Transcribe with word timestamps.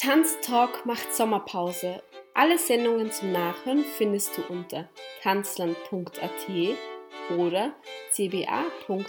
Tanztalk 0.00 0.86
macht 0.86 1.12
Sommerpause. 1.12 2.04
Alle 2.32 2.56
Sendungen 2.56 3.10
zum 3.10 3.32
Nachhören 3.32 3.84
findest 3.96 4.38
du 4.38 4.42
unter 4.48 4.88
tanzland.at 5.24 6.46
oder 7.36 7.72
cba.fru.at. 8.12 9.08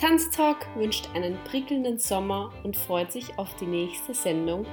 Tanztalk 0.00 0.68
wünscht 0.76 1.08
einen 1.14 1.36
prickelnden 1.42 1.98
Sommer 1.98 2.52
und 2.62 2.76
freut 2.76 3.10
sich 3.10 3.36
auf 3.36 3.56
die 3.56 3.66
nächste 3.66 4.14
Sendung. 4.14 4.64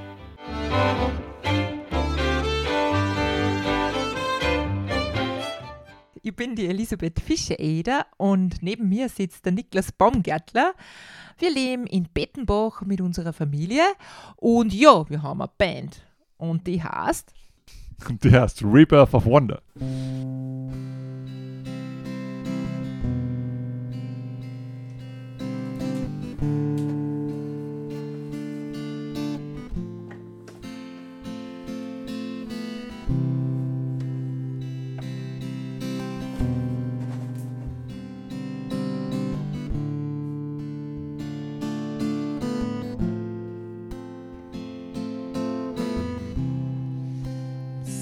Ich 6.28 6.36
bin 6.36 6.58
die 6.58 6.68
Elisabeth 6.68 7.22
Fischer-Eder 7.22 8.06
und 8.18 8.62
neben 8.62 8.90
mir 8.90 9.08
sitzt 9.08 9.46
der 9.46 9.54
Niklas 9.54 9.94
Baumgärtler. 9.94 10.74
Wir 11.38 11.50
leben 11.50 11.88
in 11.88 12.10
Bettenbach 12.14 12.82
mit 12.82 13.00
unserer 13.00 13.32
Familie 13.32 13.84
und 14.36 14.74
ja, 14.74 15.10
wir 15.10 15.24
haben 15.24 15.42
eine 15.42 15.50
Band 15.58 16.06
und 16.36 16.68
die 16.68 16.84
heißt. 16.84 17.34
Die 18.24 18.30
heißt 18.30 18.62
Rebirth 18.62 19.14
of 19.14 19.24
Wonder. 19.24 19.62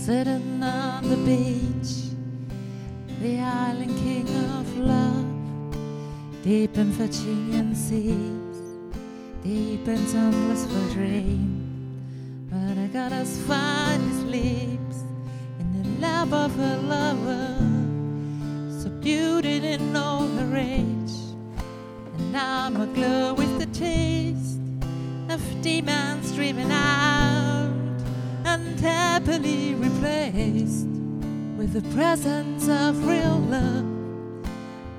Sitting 0.05 0.61
on 0.61 1.09
the 1.09 1.17
beach, 1.17 2.13
the 3.23 3.39
island 3.39 3.97
king 3.97 4.27
of 4.51 4.77
love, 4.77 5.25
deep 6.43 6.77
in 6.77 6.91
Virginian 6.91 7.73
seas, 7.73 8.59
deep 9.41 9.87
in 9.87 10.05
tumblers 10.11 10.67
for 10.67 10.93
dream. 10.93 12.47
But 12.51 12.77
I 12.77 12.85
got 12.85 13.13
as 13.13 13.41
fine 13.47 14.07
as 14.11 14.23
lips 14.25 14.97
in 15.59 15.81
the 15.81 15.99
lap 15.99 16.31
of 16.31 16.55
a 16.59 16.77
lover, 16.83 17.57
subdued 18.79 19.47
it 19.47 19.63
in 19.63 19.95
all 19.95 20.27
her 20.27 20.55
age, 20.55 21.15
and 22.19 22.37
I'm 22.37 22.79
aglow 22.79 23.33
with 23.33 23.57
the 23.57 23.65
taste 23.75 24.59
of 25.29 25.41
demons 25.63 26.31
dreaming 26.35 26.69
out 26.69 27.34
happily 28.85 29.73
replaced 29.73 30.85
with 31.57 31.73
the 31.73 31.81
presence 31.95 32.67
of 32.67 33.05
real 33.07 33.39
love. 33.49 33.85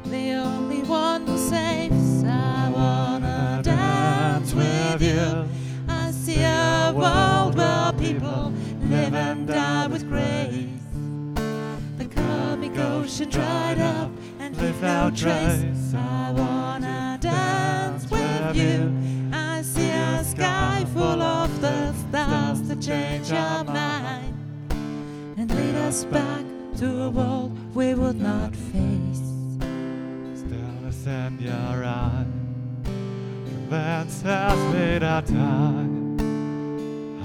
The 0.06 0.32
only 0.32 0.82
one 0.82 1.26
who 1.26 1.38
saves. 1.38 2.24
I 2.24 2.68
wanna 2.70 3.60
dance 3.62 4.52
with 4.52 5.02
you. 5.02 5.48
I 5.88 6.10
see 6.10 6.42
a 6.42 6.92
world 6.94 7.56
where 7.56 7.92
people 7.92 8.52
live 8.90 9.14
and 9.14 9.46
die 9.46 9.86
with 9.86 10.08
grace. 10.08 10.82
The 11.98 12.06
comic 12.06 12.76
ocean 12.78 13.30
dried 13.30 13.78
up 13.78 14.10
and 14.40 14.56
leave 14.56 14.82
no 14.82 15.10
trace. 15.14 15.94
I 15.94 16.32
wanna 16.32 17.18
dance 17.20 18.10
with 18.10 18.56
you. 18.56 19.15
I 20.38 20.84
see 20.84 20.84
a 20.84 20.86
sky 20.86 20.86
full 20.92 21.22
of 21.22 21.60
the 21.60 21.92
stars 21.92 22.62
that 22.68 22.80
change 22.80 23.32
our 23.32 23.64
mind 23.64 24.34
and 25.36 25.50
lead 25.54 25.74
us 25.76 26.04
back 26.04 26.44
to 26.78 27.02
a 27.04 27.10
world 27.10 27.56
we 27.74 27.94
would 27.94 28.20
not 28.20 28.54
face. 28.54 29.22
Stillness 30.34 31.06
in 31.06 31.38
your 31.40 31.84
eye 31.84 32.26
convinces 32.84 34.74
me 34.74 34.98
that 34.98 35.26
time. 35.26 36.16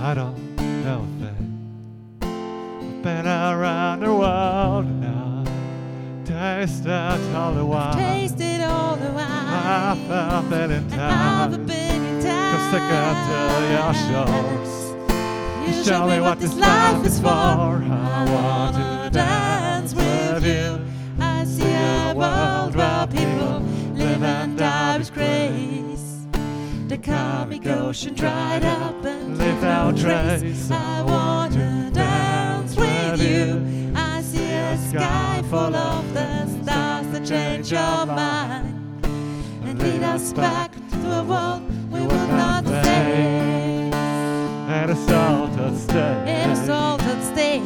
I 0.01 0.13
don't 0.13 0.55
know 0.83 1.03
a 1.03 1.07
thing. 1.19 1.47
I've 2.21 3.03
been 3.03 3.27
around 3.27 4.00
the 4.01 4.13
world 4.13 4.85
now, 4.85 5.44
tasted 6.25 7.35
all 7.35 7.53
the 7.53 7.66
wine. 7.66 7.97
Tasted 7.97 8.61
all 8.61 8.95
the 8.95 9.11
wine. 9.11 9.27
I 9.27 9.95
felt 10.07 10.51
it 10.53 10.71
in 10.71 10.89
time. 10.89 11.81
To 12.69 13.51
your 13.75 13.94
shores. 13.94 14.95
You 15.67 15.83
show 15.83 16.07
me 16.07 16.19
what 16.22 16.39
this 16.39 16.55
life 16.55 17.05
is 17.05 17.19
for. 17.19 17.27
I 17.27 18.25
want 18.29 18.75
to 18.75 19.09
dance 19.11 19.94
with 19.94 20.45
you. 20.45 20.79
I 21.19 21.44
see 21.45 21.63
a 21.63 22.13
world 22.16 22.75
where 22.75 23.07
people 23.07 23.59
live 23.94 24.23
and 24.23 24.57
die 24.57 24.97
with 24.97 25.13
grace. 25.13 26.27
The 26.88 26.97
comic 26.97 27.66
ocean 27.67 28.13
dried 28.13 28.63
up 28.63 29.03
and 29.05 29.38
leave 29.38 29.61
no 29.61 29.94
trace. 29.95 30.71
I 30.71 31.01
want 31.01 31.53
to 31.53 31.91
dance 31.91 32.75
with 32.75 33.21
you. 33.21 33.94
I 33.95 34.21
see 34.21 34.51
a 34.51 34.77
sky 34.77 35.44
full 35.50 35.75
of 35.75 36.13
the 36.13 36.47
stars 36.47 37.07
that 37.07 37.25
change 37.25 37.71
your 37.71 38.05
mind 38.05 39.05
and 39.63 39.81
lead 39.81 40.03
us 40.03 40.33
back 40.33 40.71
to 40.91 41.19
a 41.19 41.23
world 41.23 41.70
would 42.01 42.29
not 42.29 42.63
face. 42.66 43.94
And 43.94 44.91
a 44.91 44.95
salted 44.95 45.78
state. 45.78 46.28
In 46.28 46.50
a 46.51 46.66
salted 46.66 47.23
state. 47.23 47.62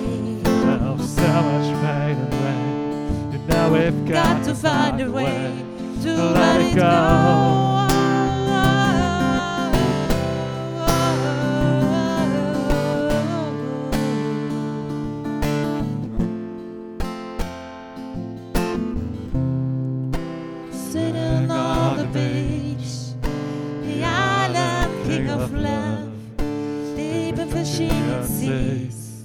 of 0.46 1.02
so 1.04 1.28
much 1.28 1.70
pain 1.84 2.18
and 2.18 2.34
rain. 2.44 3.32
You 3.32 3.40
know 3.48 3.72
we've 3.74 4.06
got, 4.08 4.38
Got 4.38 4.46
to 4.46 4.56
find 4.56 5.02
a 5.02 5.12
way 5.12 5.64
to 6.04 6.14
let 6.16 6.62
it 6.62 6.76
go. 6.76 6.82
go. 6.82 7.75
Love, 25.76 26.10
deep 26.96 27.38
in 27.38 27.50
Virginia 27.50 28.24
seas, 28.26 29.24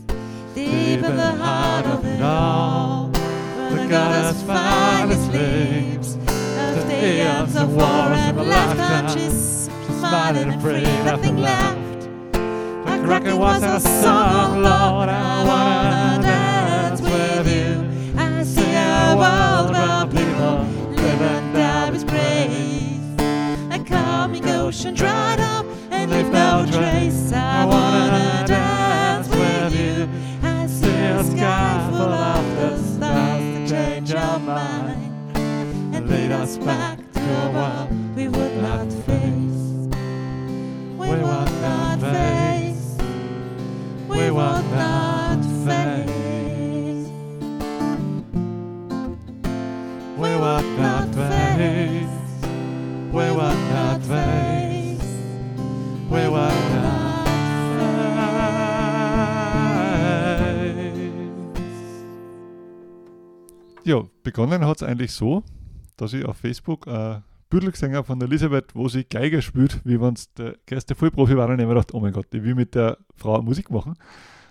deep 0.54 1.02
in 1.02 1.16
the 1.16 1.32
heart 1.42 1.86
of 1.86 2.04
it 2.04 2.22
all. 2.22 3.10
The 3.70 3.86
goddess 3.88 4.42
finally 4.42 5.16
sleeps 5.28 6.16
after 6.58 6.84
the 6.88 7.02
ends 7.34 7.56
of 7.56 7.74
war 7.74 7.84
and 7.84 8.36
left 8.48 8.76
countries 8.76 9.70
smiling 10.00 10.52
and 10.52 10.62
free, 10.62 10.82
nothing 11.04 11.36
left. 11.36 11.78
Like 12.86 13.06
rocket 13.06 13.36
was 13.36 13.62
a 13.62 13.80
song, 14.02 14.62
Lord, 14.62 15.08
I 15.08 15.44
wanna 15.50 16.22
dance 16.22 17.00
with 17.00 17.46
you. 17.56 17.72
I 18.18 18.42
see 18.42 18.72
a 18.74 19.14
world 19.22 19.70
where 19.76 20.06
people 20.18 20.56
live 20.96 21.20
and 21.20 21.54
die 21.54 21.90
with 21.90 22.06
grace. 22.08 23.00
A 23.70 23.78
comic 23.84 24.46
ocean 24.46 24.94
dried 24.94 25.40
up 25.40 25.59
leave 26.10 26.30
no 26.32 26.66
trace. 26.70 27.32
I 27.32 27.64
wanna 27.64 28.44
dance 28.46 29.28
with 29.28 29.74
you. 29.80 30.08
I 30.42 30.66
see 30.66 30.88
a 30.88 31.22
sky 31.22 31.88
full 31.90 32.12
of 32.32 32.44
the 32.56 32.76
stars 32.78 33.44
that 33.54 33.68
change 33.68 34.14
our 34.14 34.38
mind 34.40 35.36
and 35.94 36.08
lead 36.10 36.32
us 36.32 36.58
back 36.58 36.98
to 37.12 37.20
a 37.20 37.50
world 37.52 37.89
begonnen 64.22 64.66
hat 64.66 64.76
es 64.76 64.82
eigentlich 64.82 65.12
so, 65.12 65.42
dass 65.96 66.12
ich 66.12 66.24
auf 66.24 66.36
Facebook 66.36 66.86
ein 66.88 67.22
Bild 67.50 67.70
gesehen 67.72 67.94
habe 67.94 68.06
von 68.06 68.20
Elisabeth, 68.20 68.74
wo 68.74 68.88
sie 68.88 69.04
Geige 69.04 69.42
spielt, 69.42 69.80
wie 69.84 70.00
wenn 70.00 70.14
es 70.14 70.32
der 70.34 70.54
erste 70.68 70.94
Vollprofi 70.94 71.36
war. 71.36 71.48
Und 71.48 71.54
ich 71.54 71.60
habe 71.60 71.66
mir 71.66 71.74
gedacht, 71.74 71.94
oh 71.94 72.00
mein 72.00 72.12
Gott, 72.12 72.26
ich 72.32 72.42
will 72.42 72.54
mit 72.54 72.74
der 72.74 72.98
Frau 73.16 73.42
Musik 73.42 73.70
machen. 73.70 73.94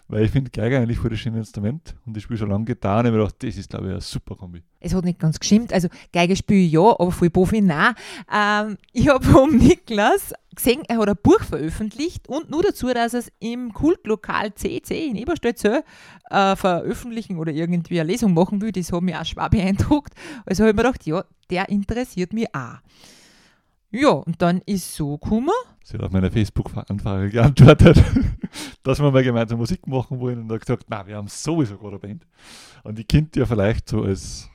Weil 0.10 0.26
ich 0.26 0.32
finde 0.32 0.50
Geiger 0.50 0.80
eigentlich 0.80 0.98
voll 0.98 1.12
das 1.12 1.20
schöne 1.20 1.38
Instrument 1.38 1.96
und 2.04 2.18
ich 2.18 2.24
spiele 2.24 2.40
schon 2.40 2.50
lange 2.50 2.66
Gitarre 2.66 3.02
und 3.02 3.06
ich 3.06 3.12
mir 3.12 3.18
gedacht, 3.20 3.44
das 3.44 3.56
ist, 3.56 3.70
glaube 3.70 3.86
ich, 3.86 3.92
eine 3.92 4.02
super 4.02 4.36
Kombi. 4.36 4.64
Es 4.80 4.96
hat 4.96 5.06
nicht 5.06 5.20
ganz 5.20 5.40
gestimmt. 5.40 5.72
Also 5.72 5.88
Geige 6.12 6.36
spiele 6.36 6.62
ich 6.62 6.72
ja, 6.72 6.82
aber 6.82 7.12
voll 7.12 7.30
Profi 7.30 7.62
nein. 7.62 7.94
Ähm, 8.34 8.78
ich 8.92 9.08
habe 9.08 9.24
vom 9.24 9.56
Niklas 9.56 10.34
gesehen, 10.56 10.82
er 10.88 10.98
hat 10.98 11.10
ein 11.10 11.18
Buch 11.22 11.42
veröffentlicht 11.42 12.28
und 12.28 12.50
nur 12.50 12.64
dazu, 12.64 12.88
dass 12.88 13.14
es 13.14 13.32
im 13.40 13.72
Kultlokal 13.72 14.56
CC 14.56 15.06
in 15.10 15.16
Eberstadt 15.16 15.64
äh, 15.64 16.56
veröffentlichen 16.56 17.38
oder 17.38 17.52
irgendwie 17.52 18.00
eine 18.00 18.12
Lesung 18.12 18.34
machen 18.34 18.62
will. 18.62 18.72
Das 18.72 18.92
hat 18.92 19.04
mich 19.04 19.16
auch 19.16 19.26
schwer 19.26 19.50
beeindruckt. 19.52 20.16
Also 20.44 20.64
habe 20.64 20.72
ich 20.72 20.76
mir 20.76 20.84
gedacht, 20.84 21.06
ja, 21.06 21.24
der 21.52 21.70
interessiert 21.70 22.34
mich 22.34 22.48
auch. 22.56 22.80
Ja, 23.92 24.10
und 24.10 24.42
dann 24.42 24.62
ist 24.66 24.96
so 24.96 25.20
gekommen. 25.20 25.50
Sie 25.90 25.98
hat 25.98 26.04
auf 26.04 26.12
meine 26.12 26.30
Facebook-Anfrage 26.30 27.32
geantwortet, 27.32 27.98
dass 28.84 29.00
wir 29.00 29.10
mal 29.10 29.24
gemeinsam 29.24 29.58
Musik 29.58 29.88
machen 29.88 30.20
wollen 30.20 30.42
und 30.42 30.52
hat 30.52 30.62
gesagt, 30.62 30.86
na, 30.88 31.08
wir 31.08 31.16
haben 31.16 31.28
sowieso 31.28 31.80
gerade 31.80 31.94
eine 31.94 32.00
Band. 32.00 32.28
Und 32.84 33.00
die 33.00 33.06
Kind 33.06 33.36
ja 33.36 33.48
vielleicht 33.48 33.90
so 33.90 34.04
als, 34.04 34.52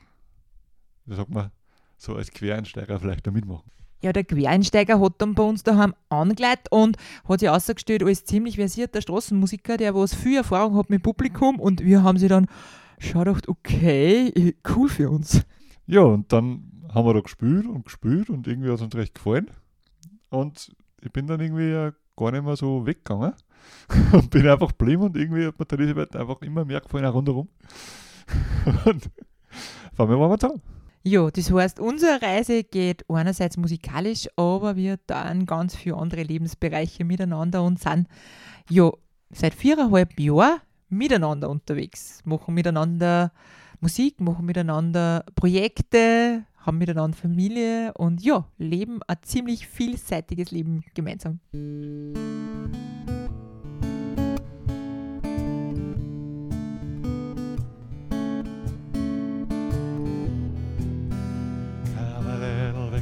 wie 1.05 1.13
sagt 1.13 1.29
man, 1.29 1.51
so 1.97 2.15
als 2.15 2.31
Quereinsteiger 2.31 2.97
vielleicht 3.01 3.27
da 3.27 3.31
mitmachen. 3.31 3.69
Ja, 4.01 4.13
der 4.13 4.23
Quereinsteiger 4.23 4.97
hat 5.01 5.15
dann 5.17 5.35
bei 5.35 5.43
uns 5.43 5.63
daheim 5.63 5.93
angeleitet 6.07 6.67
und 6.71 6.95
hat 7.27 7.41
sich 7.41 7.49
ausgestellt 7.49 8.03
als 8.03 8.23
ziemlich 8.23 8.55
versierter 8.55 9.01
Straßenmusiker, 9.01 9.75
der 9.75 9.93
was 9.93 10.15
viel 10.15 10.37
Erfahrung 10.37 10.77
hat 10.77 10.89
mit 10.89 11.03
Publikum 11.03 11.59
und 11.59 11.83
wir 11.83 12.01
haben 12.01 12.17
sie 12.17 12.29
dann 12.29 12.47
schon 12.97 13.25
gedacht, 13.25 13.49
okay, 13.49 14.55
cool 14.73 14.87
für 14.87 15.09
uns. 15.09 15.41
Ja, 15.85 15.99
und 15.99 16.31
dann 16.31 16.71
haben 16.93 17.05
wir 17.05 17.13
da 17.13 17.19
gespielt 17.19 17.67
und 17.67 17.83
gespielt 17.83 18.29
und 18.29 18.47
irgendwie 18.47 18.69
hat 18.69 18.75
es 18.75 18.83
uns 18.83 18.95
recht 18.95 19.15
gefallen. 19.15 19.51
Und 20.29 20.71
ich 21.05 21.11
bin 21.11 21.27
dann 21.27 21.39
irgendwie 21.39 21.91
gar 22.17 22.31
nicht 22.31 22.43
mehr 22.43 22.55
so 22.55 22.85
weggegangen 22.85 23.33
und 24.11 24.29
bin 24.29 24.47
einfach 24.47 24.69
geblieben 24.69 25.03
und 25.03 25.17
irgendwie 25.17 25.47
hat 25.47 25.59
mir 25.59 25.65
der 25.65 25.79
Elisabeth 25.79 26.15
einfach 26.15 26.41
immer 26.41 26.65
mehr 26.65 26.81
gefallen, 26.81 27.05
rundherum. 27.05 27.49
und 28.85 29.09
vor 29.93 30.09
allem 30.09 30.19
waren 30.19 30.31
wir 30.31 30.39
zusammen. 30.39 30.61
Ja, 31.07 31.29
das 31.29 31.51
heißt, 31.51 31.79
unsere 31.79 32.19
Reise 32.19 32.63
geht 32.63 33.05
einerseits 33.09 33.57
musikalisch, 33.57 34.27
aber 34.37 34.75
wir 34.75 34.97
dann 35.05 35.45
ganz 35.45 35.75
viele 35.75 35.97
andere 35.97 36.23
Lebensbereiche 36.23 37.05
miteinander 37.05 37.61
und 37.61 37.79
sind 37.79 38.07
ja 38.69 38.89
seit 39.29 39.53
viereinhalb 39.53 40.19
Jahren 40.19 40.61
miteinander 40.89 41.49
unterwegs, 41.49 42.21
machen 42.25 42.55
miteinander 42.55 43.31
Musik, 43.81 44.19
machen 44.19 44.47
miteinander 44.47 45.23
Projekte, 45.35 46.45
haben 46.65 46.77
miteinander 46.79 47.15
Familie 47.15 47.93
und 47.93 48.23
ja, 48.23 48.47
leben 48.57 48.99
ein 49.07 49.17
ziemlich 49.21 49.67
vielseitiges 49.67 50.51
Leben 50.51 50.83
gemeinsam. 50.93 51.39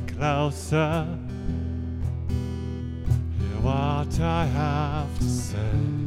Closer. 0.07 1.05
Hear 2.29 3.61
what 3.61 4.19
I 4.19 4.45
have 4.45 5.19
to 5.19 5.25
say. 5.25 6.02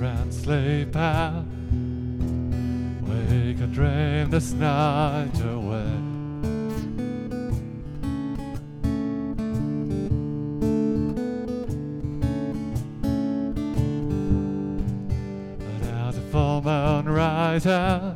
Children 0.00 0.32
sleep 0.32 0.96
out, 0.96 1.44
we 3.06 3.54
could 3.54 3.70
dream 3.72 4.30
this 4.30 4.52
night 4.52 5.38
away. 5.42 5.84
But 15.58 15.80
now 15.82 16.10
the 16.10 16.22
full 16.32 16.62
moon 16.62 17.06
rises. 17.06 18.14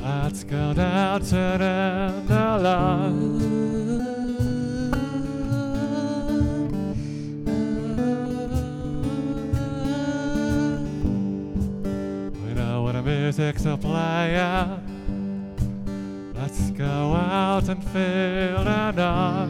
Let's 0.00 0.44
go 0.44 0.74
down 0.74 1.22
to 1.22 2.24
the 2.28 2.58
light. 2.62 3.69
The 13.02 13.10
music's 13.10 13.64
a 13.64 13.76
player. 13.76 14.78
Let's 16.34 16.70
go 16.70 17.14
out 17.14 17.68
and 17.68 17.82
feel 17.84 18.64
the 18.64 18.90
night. 18.92 19.48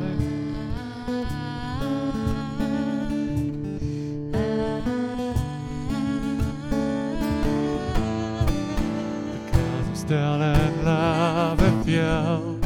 Because 9.46 9.88
I'm 9.88 9.96
still 9.96 10.42
in 10.42 10.84
love 10.84 11.60
with 11.60 11.88
you. 11.88 12.60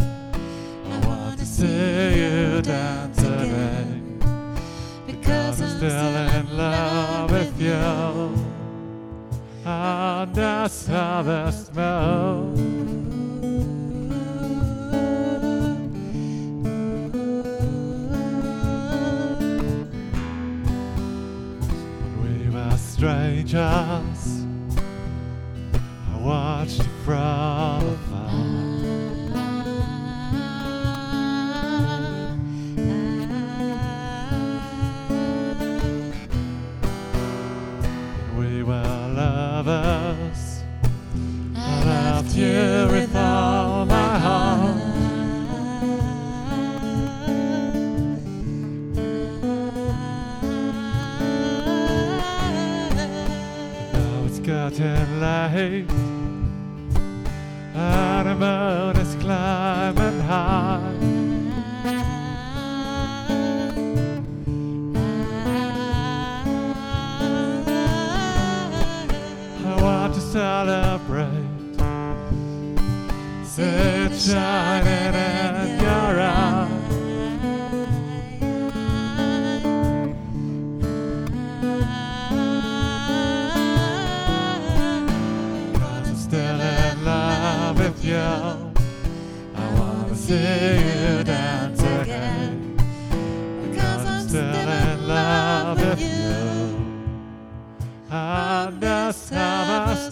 I 0.92 1.06
want 1.06 1.38
to 1.38 1.46
see 1.46 2.18
you 2.18 2.62
dance 2.62 3.18
again. 3.18 4.18
Because 5.06 5.60
I'm 5.62 5.76
still 5.76 6.16
in 6.38 6.56
love 6.56 7.30
with 7.30 7.60
you. 7.60 8.23
That's 10.32 10.84
the 10.84 11.22
they 11.22 11.50
smell. 11.50 12.52
We 22.22 22.50
were 22.50 22.76
strangers. 22.76 24.46
I 26.10 26.18
watched 26.20 26.82
from 27.04 27.98
It's 54.46 54.78
getting. 54.78 55.88
And 57.74 58.38
moon 58.38 58.96
is 58.98 59.14
climbing 59.14 60.20
high. 60.20 60.80
I 69.64 69.82
want 69.82 70.14
to 70.14 70.20
celebrate. 70.20 71.30
Sun 73.46 74.12
shining 74.12 75.43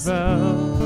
smell. 0.03 0.83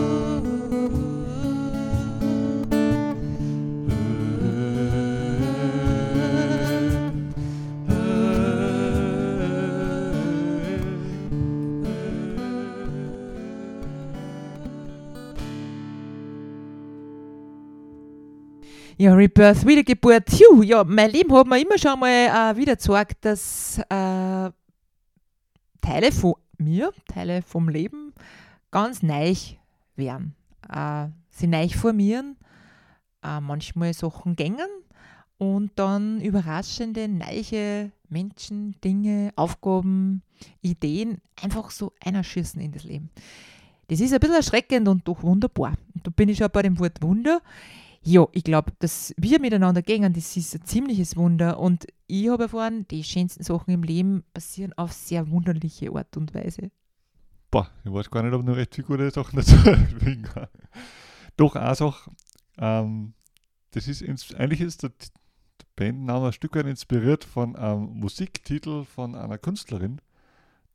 Ja, 18.98 19.12
Rebirth, 19.12 19.66
Wiedergeburt. 19.66 20.24
Juh, 20.32 20.62
ja, 20.62 20.82
mein 20.82 21.10
Leben 21.10 21.30
hat 21.34 21.46
mir 21.46 21.60
immer 21.60 21.76
schon 21.76 22.00
mal 22.00 22.08
äh, 22.08 22.56
wieder 22.56 22.76
gezeigt, 22.76 23.26
dass 23.26 23.78
äh, 23.90 24.50
Teile 25.82 26.12
von 26.12 26.34
mir, 26.56 26.92
Teile 27.06 27.42
vom 27.42 27.68
Leben 27.68 28.05
ganz 28.76 29.02
neu 29.02 29.34
werden. 29.94 30.34
Äh, 30.68 31.08
sie 31.30 31.46
neu 31.46 31.66
formieren, 31.70 32.36
auch 33.22 33.40
manchmal 33.40 33.94
Sachen 33.94 34.36
gängen 34.36 34.68
und 35.38 35.70
dann 35.76 36.20
überraschende, 36.20 37.08
neue 37.08 37.90
Menschen, 38.10 38.78
Dinge, 38.84 39.32
Aufgaben, 39.34 40.20
Ideen 40.60 41.22
einfach 41.40 41.70
so 41.70 41.94
einschießen 42.04 42.60
in 42.60 42.72
das 42.72 42.84
Leben. 42.84 43.08
Das 43.88 44.00
ist 44.00 44.12
ein 44.12 44.20
bisschen 44.20 44.36
erschreckend 44.36 44.88
und 44.88 45.08
doch 45.08 45.22
wunderbar. 45.22 45.72
Und 45.94 46.06
da 46.06 46.10
bin 46.10 46.28
ich 46.28 46.36
schon 46.36 46.50
bei 46.52 46.60
dem 46.60 46.78
Wort 46.78 47.00
Wunder. 47.00 47.40
Ja, 48.02 48.26
ich 48.32 48.44
glaube, 48.44 48.72
dass 48.80 49.14
wir 49.16 49.40
miteinander 49.40 49.80
gehen, 49.80 50.12
das 50.12 50.36
ist 50.36 50.54
ein 50.54 50.66
ziemliches 50.66 51.16
Wunder. 51.16 51.58
Und 51.58 51.86
ich 52.08 52.28
habe 52.28 52.42
erfahren, 52.42 52.86
die 52.90 53.02
schönsten 53.04 53.42
Sachen 53.42 53.72
im 53.72 53.82
Leben 53.82 54.22
passieren 54.34 54.74
auf 54.76 54.92
sehr 54.92 55.30
wunderliche 55.30 55.90
Art 55.92 56.14
und 56.18 56.34
Weise. 56.34 56.70
Boah, 57.56 57.70
ich 57.86 57.90
weiß 57.90 58.10
gar 58.10 58.22
nicht, 58.22 58.34
ob 58.34 58.44
noch 58.44 58.54
recht 58.54 58.74
viele 58.74 58.86
gute 58.86 59.10
Sachen 59.10 59.36
dazu 59.36 59.56
finden 59.56 60.24
kann. 60.24 60.48
Doch, 61.38 61.56
eine 61.56 61.74
Sache, 61.74 62.10
ähm, 62.58 63.14
das 63.70 63.88
ist 63.88 64.02
eigentlich 64.34 64.60
ist 64.60 64.82
der, 64.82 64.90
der 64.90 65.66
Bandname 65.74 66.26
ein 66.26 66.32
Stück 66.34 66.54
weit 66.54 66.66
inspiriert 66.66 67.24
von 67.24 67.56
einem 67.56 67.98
Musiktitel 67.98 68.84
von 68.84 69.14
einer 69.14 69.38
Künstlerin, 69.38 70.02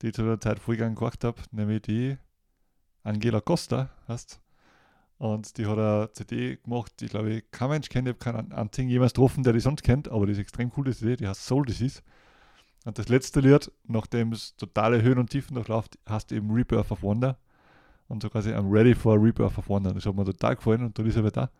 die 0.01 0.07
ich 0.07 0.15
zu 0.15 0.23
der 0.23 0.41
Zeit 0.41 0.59
gern 0.65 0.95
gemacht 0.95 1.23
habe, 1.23 1.39
nämlich 1.51 1.83
die 1.83 2.17
Angela 3.03 3.41
Costa 3.41 3.91
heißt. 4.07 4.41
Und 5.19 5.59
die 5.59 5.67
hat 5.67 5.77
eine 5.77 6.09
CD 6.13 6.55
gemacht, 6.55 6.93
die 6.99 7.09
glaube 7.09 7.31
ich 7.31 7.51
kein 7.51 7.69
Mensch 7.69 7.89
kennt. 7.89 8.07
Ich 8.07 8.15
habe 8.15 8.31
keinen 8.31 8.53
einzigen 8.53 8.89
jemals 8.89 9.13
getroffen, 9.13 9.43
der 9.43 9.53
die 9.53 9.59
sonst 9.59 9.83
kennt, 9.83 10.09
aber 10.09 10.25
die 10.25 10.31
ist 10.31 10.39
extrem 10.39 10.71
cool, 10.75 10.85
die 10.85 10.95
CD, 10.95 11.15
die 11.15 11.27
heißt 11.27 11.45
Soul 11.45 11.63
Disease. 11.63 12.01
Und 12.85 12.97
das 12.97 13.09
letzte 13.09 13.41
Lied, 13.41 13.71
nachdem 13.83 14.31
es 14.31 14.55
totale 14.55 15.01
Höhen 15.01 15.19
und 15.19 15.29
Tiefen 15.29 15.55
durchläuft, 15.55 15.99
heißt 16.09 16.31
eben 16.31 16.51
Rebirth 16.51 16.91
of 16.91 17.03
Wonder. 17.03 17.37
Und 18.07 18.23
so 18.23 18.29
quasi 18.29 18.51
I'm 18.51 18.71
ready 18.71 18.95
for 18.95 19.15
Rebirth 19.15 19.57
of 19.57 19.69
Wonder. 19.69 19.93
Das 19.93 20.05
hat 20.05 20.15
mir 20.15 20.25
total 20.25 20.55
gefallen 20.55 20.83
und 20.83 20.97
dann 20.97 21.05
ist 21.05 21.15
er 21.15 21.23
wieder 21.23 21.31
da. 21.31 21.51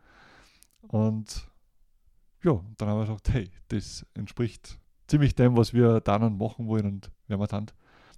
Und 0.88 1.48
ja, 2.44 2.52
und 2.52 2.74
dann 2.78 2.90
haben 2.90 2.98
wir 2.98 3.06
gesagt, 3.06 3.30
hey, 3.34 3.52
das 3.68 4.06
entspricht 4.16 4.80
ziemlich 5.08 5.36
dem, 5.36 5.56
was 5.56 5.74
wir 5.74 6.02
dann 6.02 6.24
und 6.24 6.40
machen 6.40 6.68
wollen 6.68 6.86
und 6.86 7.12
wer 7.28 7.40
wir 7.40 7.48
dann. 7.48 7.68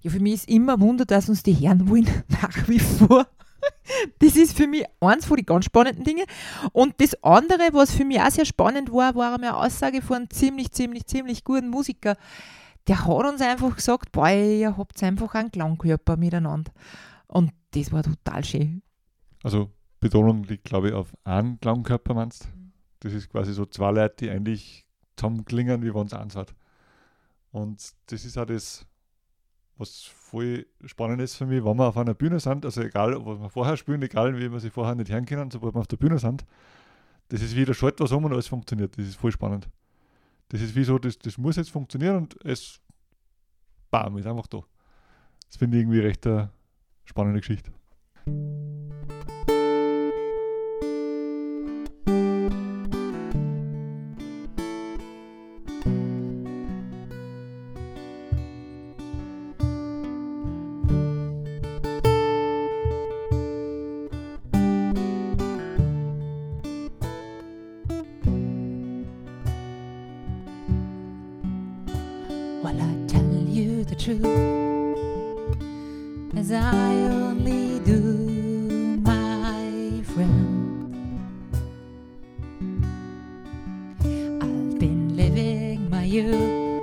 Ja, 0.00 0.10
für 0.10 0.20
mich 0.20 0.34
ist 0.34 0.48
immer 0.48 0.74
ein 0.74 0.80
Wunder, 0.80 1.04
dass 1.04 1.28
uns 1.28 1.42
die 1.42 1.52
Herren 1.52 1.88
wollen, 1.88 2.08
nach 2.28 2.68
wie 2.68 2.78
vor. 2.78 3.26
Das 4.18 4.36
ist 4.36 4.56
für 4.56 4.66
mich 4.66 4.84
eins 5.00 5.26
von 5.26 5.36
den 5.36 5.46
ganz 5.46 5.66
spannenden 5.66 6.04
Dingen. 6.04 6.26
Und 6.72 6.94
das 7.00 7.22
andere, 7.22 7.70
was 7.72 7.92
für 7.92 8.04
mich 8.04 8.20
auch 8.20 8.30
sehr 8.30 8.44
spannend 8.44 8.92
war, 8.92 9.14
war 9.14 9.34
eine 9.34 9.56
Aussage 9.56 10.02
von 10.02 10.16
einem 10.16 10.30
ziemlich, 10.30 10.72
ziemlich, 10.72 11.06
ziemlich 11.06 11.44
guten 11.44 11.68
Musiker. 11.68 12.16
Der 12.86 13.04
hat 13.04 13.24
uns 13.24 13.40
einfach 13.40 13.74
gesagt, 13.74 14.12
boah, 14.12 14.28
ihr 14.28 14.76
habt 14.76 15.02
einfach 15.02 15.34
einen 15.34 15.50
Klangkörper 15.50 16.16
miteinander. 16.16 16.72
Und 17.26 17.52
das 17.72 17.92
war 17.92 18.02
total 18.02 18.44
schön. 18.44 18.82
Also 19.42 19.70
Betonung 20.00 20.44
liegt, 20.44 20.64
glaube 20.64 20.88
ich, 20.88 20.94
auf 20.94 21.16
einen 21.24 21.58
Klangkörper, 21.60 22.14
meinst 22.14 22.48
Das 23.00 23.12
ist 23.12 23.30
quasi 23.30 23.52
so 23.52 23.64
zwei 23.66 23.90
Leute, 23.90 24.16
die 24.24 24.30
eigentlich 24.30 24.84
zusammen 25.16 25.44
klingen, 25.44 25.82
wie 25.82 25.94
wenn 25.94 26.06
es 26.06 26.12
eins 26.12 26.36
hat. 26.36 26.54
Und 27.50 27.92
das 28.06 28.24
ist 28.24 28.36
auch 28.36 28.46
das, 28.46 28.86
was 29.76 30.02
voll 30.02 30.66
spannend 30.84 31.20
ist 31.20 31.36
für 31.36 31.46
mich, 31.46 31.64
wenn 31.64 31.76
wir 31.76 31.86
auf 31.86 31.96
einer 31.96 32.14
Bühne 32.14 32.40
sind, 32.40 32.64
also 32.64 32.82
egal, 32.82 33.14
was 33.24 33.40
wir 33.40 33.50
vorher 33.50 33.76
spielen, 33.76 34.02
egal 34.02 34.36
wie 34.38 34.50
wir 34.50 34.60
sie 34.60 34.70
vorher 34.70 34.94
nicht 34.94 35.10
hören 35.10 35.26
können, 35.26 35.50
sobald 35.50 35.74
wir 35.74 35.80
auf 35.80 35.86
der 35.86 35.96
Bühne 35.96 36.18
sind, 36.18 36.44
das 37.28 37.42
ist 37.42 37.56
wie 37.56 37.64
der 37.64 37.74
Schalt 37.74 38.00
was 38.00 38.12
um 38.12 38.24
und 38.24 38.32
alles 38.32 38.48
funktioniert. 38.48 38.96
Das 38.98 39.06
ist 39.06 39.16
voll 39.16 39.32
spannend. 39.32 39.68
Das 40.48 40.60
ist 40.60 40.74
wie 40.74 40.84
so, 40.84 40.98
das, 40.98 41.18
das 41.18 41.38
muss 41.38 41.56
jetzt 41.56 41.70
funktionieren 41.70 42.16
und 42.16 42.44
es 42.44 42.80
bam, 43.90 44.18
ist 44.18 44.26
einfach 44.26 44.46
da. 44.46 44.62
Das 45.46 45.56
finde 45.56 45.76
ich 45.76 45.82
irgendwie 45.82 46.00
recht 46.00 46.26
eine 46.26 46.50
spannende 47.04 47.40
Geschichte. 47.40 47.72
Well, 72.64 72.80
I 72.80 72.94
tell 73.06 73.22
you 73.22 73.84
the 73.84 73.94
truth, 73.94 74.24
as 76.34 76.50
I 76.50 76.94
only 77.12 77.78
do, 77.80 78.96
my 79.02 80.00
friend. 80.14 80.96
I've 84.00 84.78
been 84.78 85.14
living 85.14 85.90
my 85.90 86.04
youth 86.04 86.80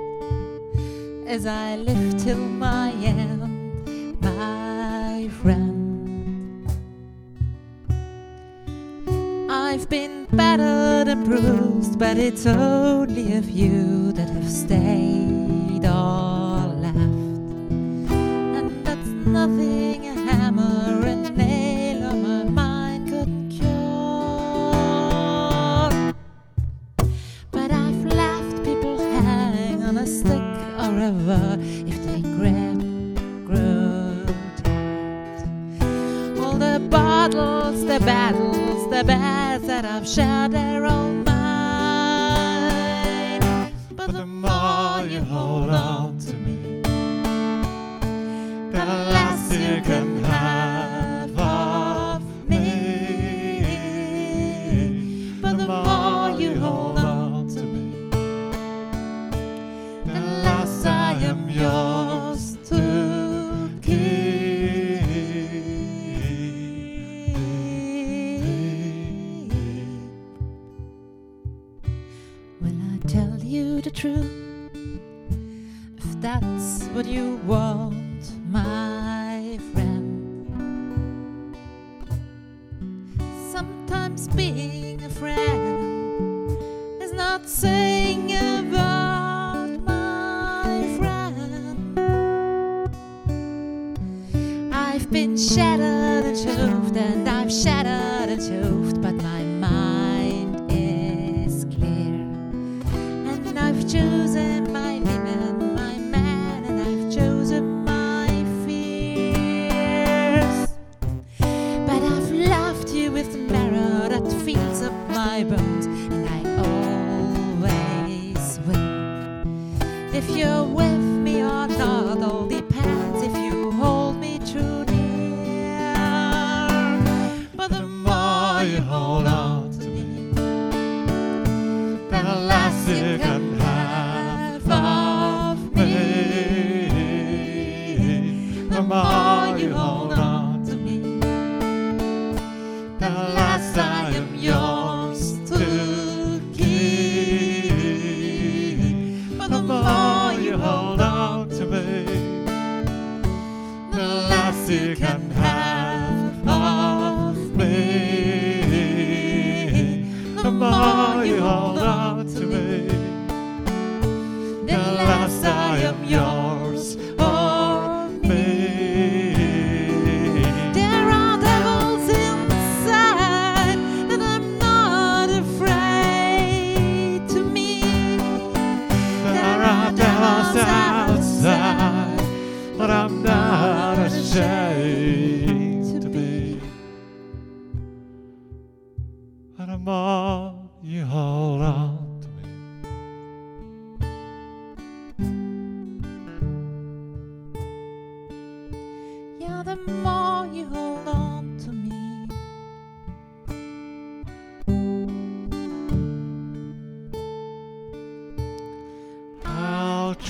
as 1.26 1.46
I 1.46 1.74
live 1.74 2.16
till 2.16 2.38
my 2.38 2.92
end, 3.02 4.22
my 4.22 5.28
friend. 5.42 6.64
I've 9.50 9.88
been 9.88 10.26
battered 10.30 11.08
and 11.08 11.24
bruised, 11.24 11.98
but 11.98 12.18
it's 12.18 12.46
only 12.46 13.34
a 13.34 13.42
few 13.42 14.12
that 14.12 14.28
have 14.28 14.48
stayed 14.48 15.21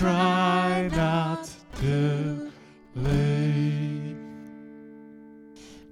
try 0.03 0.89
not 0.97 1.49
to 1.81 2.51
leave. 2.97 4.17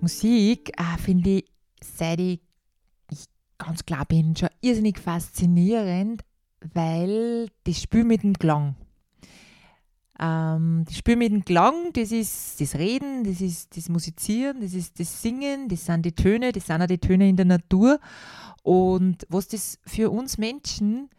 Musik 0.01 0.73
äh, 0.77 0.99
finde 0.99 1.31
ich, 1.31 1.45
seit 1.81 2.19
ich, 2.19 2.41
ich 3.13 3.25
ganz 3.59 3.85
klar 3.85 4.05
bin, 4.07 4.35
schon 4.35 4.49
irrsinnig 4.63 4.99
faszinierend, 4.99 6.23
weil 6.75 7.49
das 7.65 7.81
Spiel 7.81 8.03
mit 8.03 8.25
dem 8.25 8.35
Klang. 8.35 8.75
Ähm, 10.19 10.85
das 10.87 10.97
Spiel 10.97 11.17
mit 11.17 11.31
dem 11.31 11.45
Klang, 11.45 11.93
das 11.93 12.11
ist 12.11 12.61
das 12.61 12.75
Reden, 12.75 13.23
das 13.23 13.41
ist 13.41 13.77
das 13.77 13.89
Musizieren, 13.89 14.61
das 14.61 14.75
ist 14.75 14.99
das 14.99 15.23
Singen, 15.23 15.69
das 15.69 15.87
sind 15.87 16.05
die 16.05 16.13
Töne, 16.13 16.51
das 16.51 16.67
sind 16.67 16.83
auch 16.83 16.87
die 16.87 16.99
Töne 16.99 17.29
in 17.29 17.37
der 17.37 17.47
Natur. 17.47 18.01
Und 18.65 19.25
was 19.29 19.47
das 19.47 19.79
für 19.87 20.11
uns 20.11 20.37
Menschen 20.37 21.11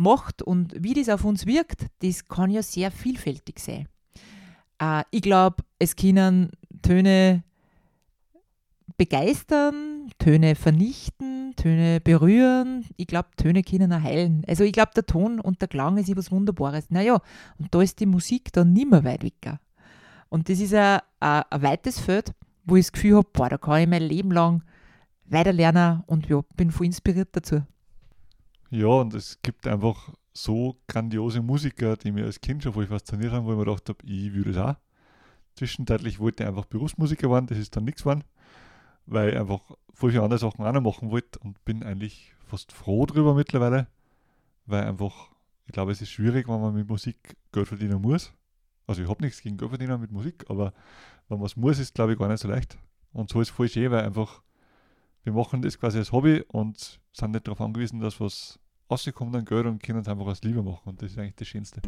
macht 0.00 0.42
und 0.42 0.74
wie 0.78 0.94
das 0.94 1.08
auf 1.08 1.24
uns 1.24 1.46
wirkt, 1.46 1.86
das 2.00 2.26
kann 2.26 2.50
ja 2.50 2.62
sehr 2.62 2.90
vielfältig 2.90 3.58
sein. 3.60 3.86
Äh, 4.80 5.04
ich 5.10 5.22
glaube, 5.22 5.62
es 5.78 5.94
können 5.94 6.50
Töne 6.82 7.44
begeistern, 8.96 10.10
Töne 10.18 10.54
vernichten, 10.54 11.54
Töne 11.56 12.00
berühren. 12.00 12.86
Ich 12.96 13.06
glaube, 13.06 13.28
Töne 13.36 13.62
können 13.62 13.92
auch 13.92 14.02
heilen. 14.02 14.42
Also 14.46 14.64
ich 14.64 14.72
glaube, 14.72 14.92
der 14.94 15.06
Ton 15.06 15.40
und 15.40 15.60
der 15.60 15.68
Klang 15.68 15.96
ist 15.98 16.08
etwas 16.08 16.30
Wunderbares. 16.30 16.90
Naja, 16.90 17.20
und 17.58 17.74
da 17.74 17.80
ist 17.80 18.00
die 18.00 18.06
Musik 18.06 18.52
dann 18.52 18.72
nicht 18.72 18.90
mehr 18.90 19.04
weit 19.04 19.22
weg. 19.22 19.58
Und 20.28 20.48
das 20.48 20.60
ist 20.60 20.74
ein, 20.74 21.00
weites 21.20 21.98
Feld, 21.98 22.32
wo 22.64 22.76
ich 22.76 22.86
das 22.86 22.92
Gefühl 22.92 23.16
habe, 23.16 23.48
da 23.48 23.58
kann 23.58 23.80
ich 23.80 23.88
mein 23.88 24.02
Leben 24.02 24.32
lang 24.32 24.62
weiterlernen 25.26 26.02
und 26.06 26.28
ja, 26.28 26.40
bin 26.56 26.70
voll 26.70 26.86
inspiriert 26.86 27.30
dazu. 27.32 27.62
Ja, 28.70 28.86
und 28.86 29.14
es 29.14 29.42
gibt 29.42 29.66
einfach 29.66 30.10
so 30.32 30.76
grandiose 30.86 31.42
Musiker, 31.42 31.96
die 31.96 32.12
mir 32.12 32.24
als 32.24 32.40
Kind 32.40 32.62
schon 32.62 32.72
voll 32.72 32.86
fasziniert 32.86 33.32
haben, 33.32 33.44
wo 33.44 33.50
ich 33.50 33.58
mir 33.58 33.64
gedacht 33.64 33.88
habe, 33.88 33.98
ich 34.06 34.32
würde 34.32 34.50
es 34.50 34.56
auch. 34.56 34.76
Zwischenzeitlich 35.56 36.20
wollte 36.20 36.44
ich 36.44 36.48
einfach 36.48 36.66
Berufsmusiker 36.66 37.28
werden, 37.30 37.46
das 37.46 37.58
ist 37.58 37.74
dann 37.74 37.84
nichts 37.84 38.02
geworden, 38.02 38.22
weil 39.06 39.30
ich 39.30 39.36
einfach 39.36 39.60
voll 39.92 40.12
viele 40.12 40.22
andere 40.22 40.38
Sachen 40.38 40.64
auch 40.64 40.72
noch 40.72 40.80
machen 40.80 41.10
wollte 41.10 41.40
und 41.40 41.62
bin 41.64 41.82
eigentlich 41.82 42.32
fast 42.46 42.70
froh 42.70 43.06
drüber 43.06 43.34
mittlerweile, 43.34 43.88
weil 44.66 44.84
einfach, 44.84 45.30
ich 45.66 45.72
glaube, 45.72 45.90
es 45.90 46.00
ist 46.00 46.10
schwierig, 46.10 46.48
wenn 46.48 46.60
man 46.60 46.72
mit 46.72 46.88
Musik 46.88 47.36
Geld 47.52 47.66
verdienen 47.66 48.00
muss. 48.00 48.32
Also 48.86 49.02
ich 49.02 49.08
habe 49.08 49.22
nichts 49.24 49.42
gegen 49.42 49.56
Geld 49.56 49.70
verdienen 49.70 50.00
mit 50.00 50.12
Musik, 50.12 50.44
aber 50.48 50.72
wenn 51.28 51.38
man 51.38 51.46
es 51.46 51.56
muss, 51.56 51.80
ist 51.80 51.94
glaube 51.94 52.12
ich 52.12 52.18
gar 52.20 52.28
nicht 52.28 52.40
so 52.40 52.48
leicht. 52.48 52.78
Und 53.12 53.30
so 53.30 53.40
ist 53.40 53.48
es 53.48 53.54
voll 53.54 53.68
schön, 53.68 53.90
weil 53.90 54.04
einfach 54.04 54.42
wir 55.24 55.32
machen 55.32 55.62
das 55.62 55.78
quasi 55.78 55.98
als 55.98 56.12
Hobby 56.12 56.42
und 56.48 57.00
sind 57.12 57.32
nicht 57.32 57.46
darauf 57.46 57.60
angewiesen, 57.60 58.00
dass 58.00 58.20
was 58.20 58.58
rauskommt 58.90 59.34
an 59.36 59.44
Geld 59.44 59.66
und 59.66 59.82
können 59.82 60.00
es 60.00 60.08
einfach 60.08 60.26
als 60.26 60.42
Liebe 60.42 60.62
machen. 60.62 60.90
Und 60.90 61.02
das 61.02 61.12
ist 61.12 61.18
eigentlich 61.18 61.36
das 61.36 61.48
Schönste. 61.48 61.80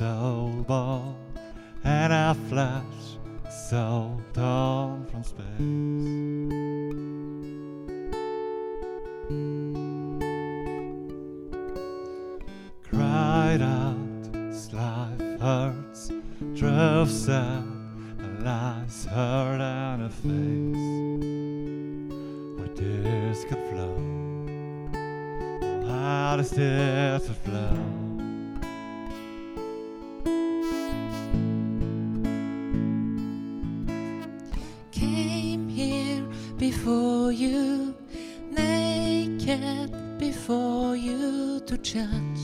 So 0.00 0.64
bold, 0.66 1.14
and 1.84 2.10
I 2.10 2.32
flash 2.48 3.18
so 3.68 4.18
dawn 4.32 5.04
from 5.10 5.22
space. 5.22 5.44
Cried 12.88 13.60
out, 13.60 14.32
"This 14.32 14.72
life 14.72 15.20
hurts," 15.38 16.10
drove 16.54 17.10
sad, 17.10 17.64
lies 18.42 19.04
her 19.04 19.58
down 19.58 20.00
her 20.00 20.08
face, 20.08 20.78
where 22.56 22.72
tears 22.74 23.44
could 23.44 23.62
flow. 23.68 23.96
How 25.86 26.36
does 26.38 26.52
would 27.28 27.36
flow? 27.44 27.89
You 41.00 41.60
to 41.60 41.78
judge. 41.78 42.42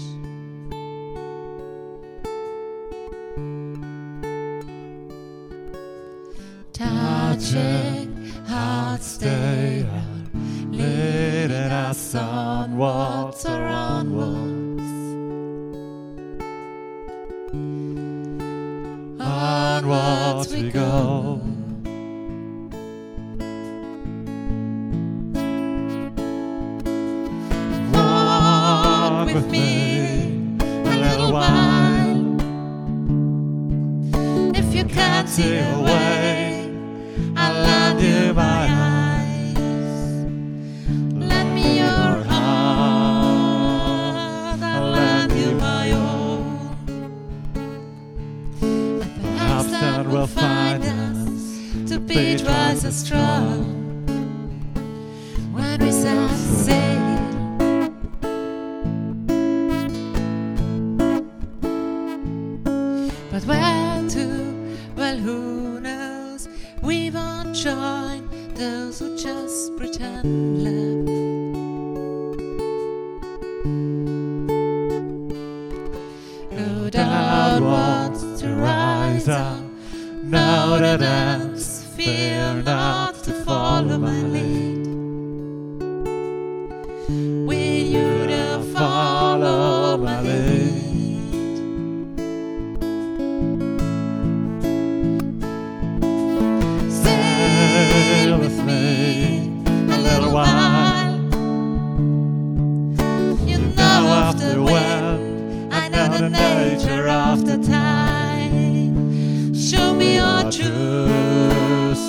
Touching 6.73 6.97
hearts 6.97 7.96
with 29.37 29.51
me 29.51 30.59
a 30.59 30.97
little 30.97 31.31
while. 31.31 32.37
If 34.57 34.75
you 34.75 34.85
can't 34.85 35.29
see 35.29 35.59
a 35.59 35.79
way, 35.79 36.06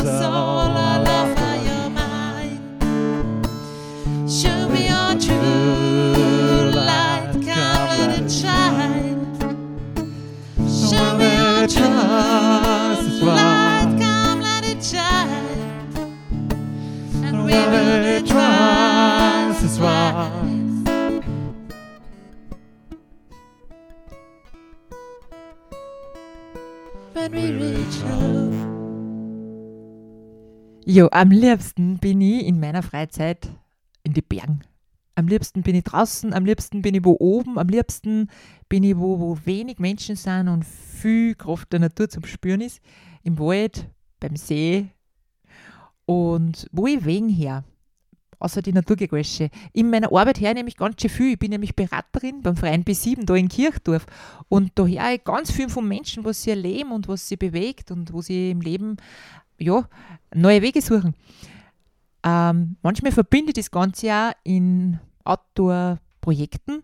all 0.07 0.69
I 0.69 0.97
love 1.03 1.31
for 1.37 1.55
your 1.69 1.89
mind. 1.89 2.59
Show 4.29 4.69
me 4.69 4.87
your 4.87 5.13
true 5.19 6.71
light, 6.71 7.31
come 7.33 7.81
let 7.89 8.11
it 8.19 8.29
shine. 8.31 9.25
Show 10.67 11.17
me 11.17 11.29
your 11.37 11.67
true 11.67 13.25
light, 13.25 13.89
come 13.99 14.39
let 14.41 14.63
it 14.65 14.83
shine. 14.83 15.27
Jo, 30.89 31.09
am 31.11 31.31
liebsten 31.31 31.97
bin 31.97 32.21
ich 32.21 32.45
in 32.45 32.61
meiner 32.61 32.81
Freizeit 32.81 33.49
in 34.03 34.13
die 34.13 34.21
Bergen. 34.21 34.61
Am 35.15 35.27
liebsten 35.27 35.61
bin 35.61 35.75
ich 35.75 35.83
draußen, 35.83 36.33
am 36.33 36.45
liebsten 36.45 36.81
bin 36.81 36.95
ich 36.95 37.03
wo 37.03 37.17
oben, 37.19 37.59
am 37.59 37.67
liebsten 37.67 38.29
bin 38.69 38.85
ich 38.85 38.95
wo, 38.95 39.19
wo 39.19 39.37
wenig 39.43 39.79
Menschen 39.79 40.15
sind 40.15 40.47
und 40.47 40.63
viel 40.63 41.35
Kraft 41.35 41.73
der 41.73 41.81
Natur 41.81 42.07
zum 42.07 42.23
Spüren 42.23 42.61
ist. 42.61 42.79
Im 43.23 43.37
Wald, 43.37 43.89
beim 44.21 44.37
See 44.37 44.87
und 46.05 46.69
wo 46.71 46.87
ich 46.87 47.03
wegen 47.03 47.27
her. 47.27 47.65
Außer 48.39 48.61
die 48.61 48.71
Naturgeräusche. 48.71 49.49
In 49.73 49.89
meiner 49.89 50.13
Arbeit 50.13 50.39
her 50.39 50.53
nämlich 50.53 50.77
ganz 50.77 51.01
schön 51.01 51.09
viel. 51.09 51.33
Ich 51.33 51.39
bin 51.39 51.49
nämlich 51.49 51.75
Beraterin 51.75 52.43
beim 52.43 52.55
Verein 52.55 52.85
B7 52.85 53.25
da 53.25 53.35
in 53.35 53.49
Kirchdorf. 53.49 54.05
Und 54.47 54.71
da 54.75 54.85
höre 54.85 55.15
ich 55.15 55.23
ganz 55.25 55.51
viel 55.51 55.67
von 55.67 55.85
Menschen, 55.85 56.23
was 56.23 56.43
sie 56.43 56.51
erleben 56.51 56.93
und 56.93 57.09
was 57.09 57.27
sie 57.27 57.35
bewegt 57.35 57.91
und 57.91 58.13
wo 58.13 58.21
sie 58.21 58.51
im 58.51 58.61
Leben 58.61 58.95
ja, 59.59 59.87
neue 60.33 60.61
Wege 60.61 60.81
suchen. 60.81 61.15
Ähm, 62.23 62.77
manchmal 62.81 63.11
verbinde 63.11 63.49
ich 63.49 63.55
das 63.55 63.71
Ganze 63.71 64.07
ja 64.07 64.31
in 64.43 64.99
Outdoor-Projekten. 65.23 66.83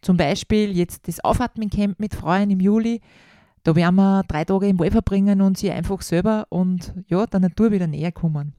Zum 0.00 0.16
Beispiel 0.16 0.76
jetzt 0.76 1.08
das 1.08 1.22
Aufatmen-Camp 1.24 1.98
mit 1.98 2.14
Frauen 2.14 2.50
im 2.50 2.60
Juli. 2.60 3.00
Da 3.62 3.74
werden 3.74 3.96
wir 3.96 4.22
drei 4.28 4.44
Tage 4.44 4.68
im 4.68 4.78
Wald 4.78 4.92
verbringen 4.92 5.40
und 5.40 5.56
sie 5.56 5.70
einfach 5.70 6.02
selber 6.02 6.46
und 6.50 6.92
ja, 7.08 7.26
der 7.26 7.40
Natur 7.40 7.72
wieder 7.72 7.86
näher 7.86 8.12
kommen. 8.12 8.54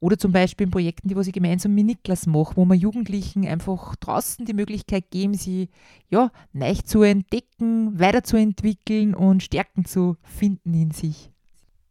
Oder 0.00 0.18
zum 0.18 0.32
Beispiel 0.32 0.66
in 0.66 0.70
Projekten, 0.70 1.08
die 1.08 1.18
ich 1.18 1.32
gemeinsam 1.32 1.74
mit 1.74 1.86
Niklas 1.86 2.26
mache, 2.26 2.56
wo 2.56 2.66
wir 2.66 2.74
Jugendlichen 2.74 3.46
einfach 3.46 3.96
draußen 3.96 4.44
die 4.44 4.52
Möglichkeit 4.52 5.10
geben, 5.10 5.32
sie 5.32 5.70
ja, 6.10 6.30
neu 6.52 6.74
zu 6.84 7.02
entdecken, 7.02 7.98
weiterzuentwickeln 7.98 9.14
und 9.14 9.42
Stärken 9.42 9.86
zu 9.86 10.16
finden 10.22 10.74
in 10.74 10.90
sich. 10.90 11.30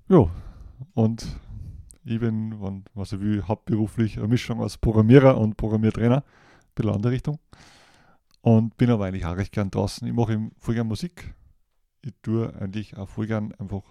Ja, 0.10 0.30
und 0.94 1.26
ich 2.04 2.20
bin, 2.20 2.62
wenn- 2.62 2.84
was 2.94 3.14
ich 3.14 3.20
will, 3.20 3.44
hauptberuflich 3.44 4.18
eine 4.18 4.28
Mischung 4.28 4.62
aus 4.62 4.78
Programmierer 4.78 5.38
und 5.38 5.58
Programmiertrainer, 5.58 6.18
ein 6.18 6.24
bisschen 6.76 6.92
andere 6.94 7.14
Richtung. 7.14 7.40
Und 8.42 8.76
bin 8.78 8.90
aber 8.90 9.06
eigentlich 9.06 9.26
auch 9.26 9.38
recht 9.38 9.54
gern 9.54 9.72
draußen. 9.72 10.06
Ich 10.06 10.14
mache 10.14 10.52
voll 10.58 10.76
gern 10.76 10.88
Musik. 10.88 11.34
Ich 12.02 12.14
tue 12.22 12.54
eigentlich 12.60 12.98
auch 12.98 13.08
voll 13.08 13.28
gern 13.28 13.54
einfach 13.54 13.84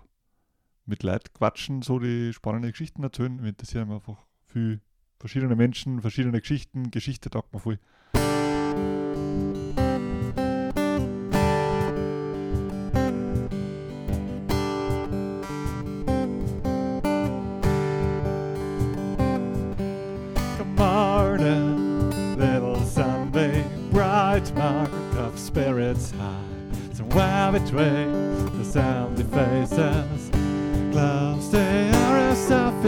mit 0.85 1.03
Leid 1.03 1.33
quatschen, 1.33 1.81
so 1.81 1.99
die 1.99 2.33
spannenden 2.35 2.73
Geschichten 2.73 3.03
erzählen. 3.03 3.35
Mich 3.37 3.49
interessieren 3.49 3.91
einfach 3.91 4.19
viel 4.45 4.81
verschiedene 5.19 5.57
Menschen, 5.57 6.03
verschiedene 6.03 6.41
Geschichten. 6.41 6.91
Geschichte 6.91 7.31
taugt 7.31 7.55
mir 7.55 7.61
voll. 7.61 7.79
Spirits 25.43 26.13
high. 26.13 26.95
Somewhere 26.95 27.53
between 27.53 28.59
the 28.59 28.65
sandy 28.65 29.25
faces, 29.25 30.31
close 30.93 31.51
the 31.51 31.91
iris 31.93 32.51
of 32.51 32.83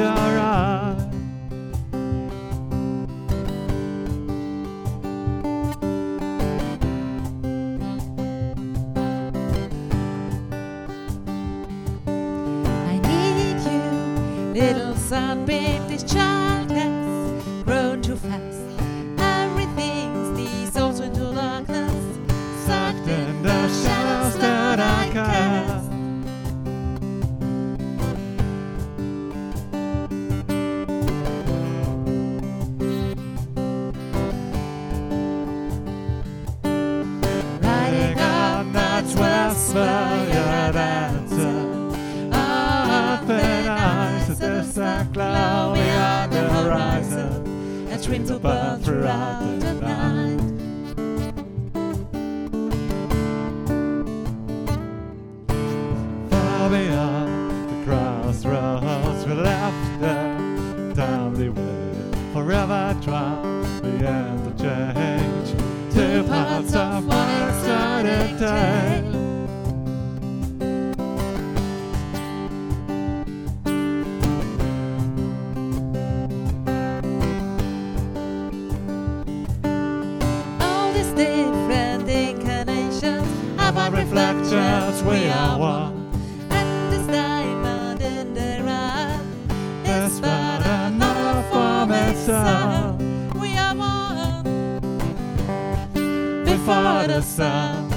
the 97.15 97.23
sun. 97.23 97.91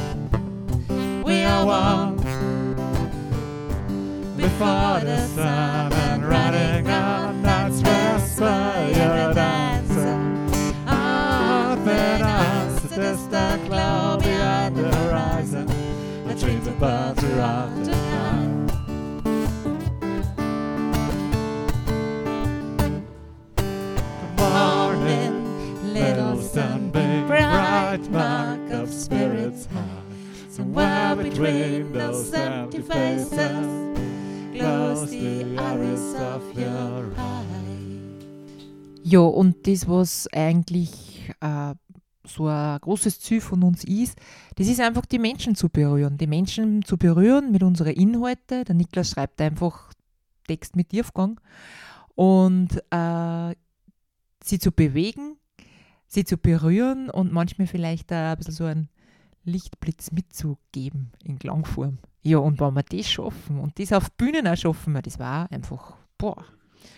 We 1.24 1.42
are 1.42 1.66
one 1.66 2.18
before 4.38 5.00
the 5.10 5.26
sun 5.34 5.92
and 5.92 6.24
running 6.24 6.88
on 6.88 7.42
that 7.42 7.72
whisper 7.72 8.92
your 8.96 9.34
dancer. 9.34 10.18
Open 10.88 12.22
arms 12.22 12.82
to 12.82 12.88
distant 12.90 13.66
glow 13.66 14.20
beyond 14.22 14.76
the 14.76 14.96
horizon. 14.96 15.66
The 16.28 16.36
dreams 16.36 16.68
above 16.68 17.18
are 17.24 17.42
on 17.42 17.84
time. 17.86 18.68
Morning, 24.38 25.92
little 25.92 26.40
sunbeam, 26.40 26.92
big 26.92 27.28
bright 27.28 28.12
morning. 28.12 28.47
Between 31.38 31.94
those 31.94 32.34
empty 32.34 32.82
faces, 32.82 33.68
glows 34.54 35.10
the 35.10 35.56
iris 35.58 36.16
of 36.16 36.44
your 36.56 37.14
eye. 37.16 37.44
Ja, 39.04 39.20
und 39.20 39.68
das, 39.68 39.88
was 39.88 40.28
eigentlich 40.34 41.32
äh, 41.40 41.76
so 42.26 42.48
ein 42.48 42.80
großes 42.82 43.20
Ziel 43.20 43.40
von 43.40 43.64
uns 43.64 43.84
ist, 43.84 44.18
das 44.56 44.68
ist 44.68 44.82
einfach 44.82 45.06
die 45.06 45.20
Menschen 45.20 45.56
zu 45.56 45.70
berühren. 45.70 46.18
Die 46.18 46.28
Menschen 46.28 46.84
zu 46.84 46.98
berühren 46.98 47.52
mit 47.52 47.64
unseren 47.64 47.94
Inhalten. 47.94 48.66
Der 48.66 48.76
Niklas 48.76 49.12
schreibt 49.12 49.40
einfach 49.40 49.94
Text 50.48 50.76
mit 50.76 50.90
Tiefgang. 50.90 51.40
Und 52.16 52.82
äh, 52.90 53.56
sie 54.44 54.60
zu 54.60 54.72
bewegen, 54.72 55.38
sie 56.08 56.26
zu 56.26 56.38
berühren 56.38 57.10
und 57.10 57.32
manchmal 57.32 57.68
vielleicht 57.68 58.12
auch 58.12 58.32
ein 58.32 58.38
bisschen 58.38 58.54
so 58.54 58.66
einen 58.66 58.90
Lichtblitz 59.48 60.12
mitzugeben 60.12 61.12
in 61.24 61.40
Klangform. 61.40 62.00
Ja, 62.24 62.40
und 62.40 62.60
wenn 62.60 62.74
wir 62.74 62.84
das 62.84 63.10
schaffen 63.10 63.60
und 63.60 63.80
das 63.80 63.94
auf 63.94 64.12
Bühnen 64.12 64.48
auch 64.48 64.58
schaffen, 64.58 65.00
das 65.02 65.18
war 65.18 65.52
einfach, 65.52 65.96
boah, 66.18 66.46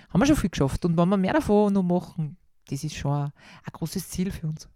haben 0.09 0.19
wir 0.19 0.25
schon 0.25 0.35
viel 0.35 0.49
geschafft. 0.49 0.83
Und 0.85 0.97
wenn 0.97 1.09
wir 1.09 1.17
mehr 1.17 1.33
davon 1.33 1.73
noch 1.73 1.83
machen, 1.83 2.37
das 2.69 2.83
ist 2.83 2.95
schon 2.95 3.11
ein, 3.11 3.31
ein 3.63 3.73
großes 3.73 4.09
Ziel 4.09 4.31
für 4.31 4.47
uns. 4.47 4.67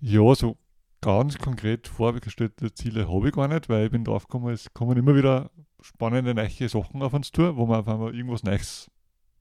Ja, 0.00 0.34
so 0.34 0.56
ganz 1.00 1.38
konkret 1.38 1.88
vorgestellte 1.88 2.72
Ziele 2.74 3.08
habe 3.08 3.28
ich 3.28 3.34
gar 3.34 3.48
nicht, 3.48 3.68
weil 3.68 3.86
ich 3.86 3.90
bin 3.90 4.04
drauf 4.04 4.26
gekommen, 4.26 4.52
es 4.52 4.72
kommen 4.72 4.96
immer 4.96 5.14
wieder 5.14 5.50
spannende 5.80 6.34
neue 6.34 6.68
Sachen 6.68 7.02
auf 7.02 7.12
uns 7.12 7.32
zu, 7.32 7.56
wo 7.56 7.66
wir 7.66 7.78
auf 7.78 7.88
einmal 7.88 8.14
irgendwas 8.14 8.42
Neues 8.42 8.90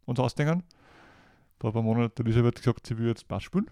uns 0.05 0.19
ausdenken. 0.19 0.63
Vor 1.59 1.69
ein 1.69 1.73
paar 1.73 1.83
Monaten 1.83 2.05
hat 2.05 2.19
Elisabeth 2.19 2.55
gesagt, 2.55 2.87
sie 2.87 2.97
will 2.97 3.07
jetzt 3.07 3.27
Bass 3.27 3.43
spielen. 3.43 3.69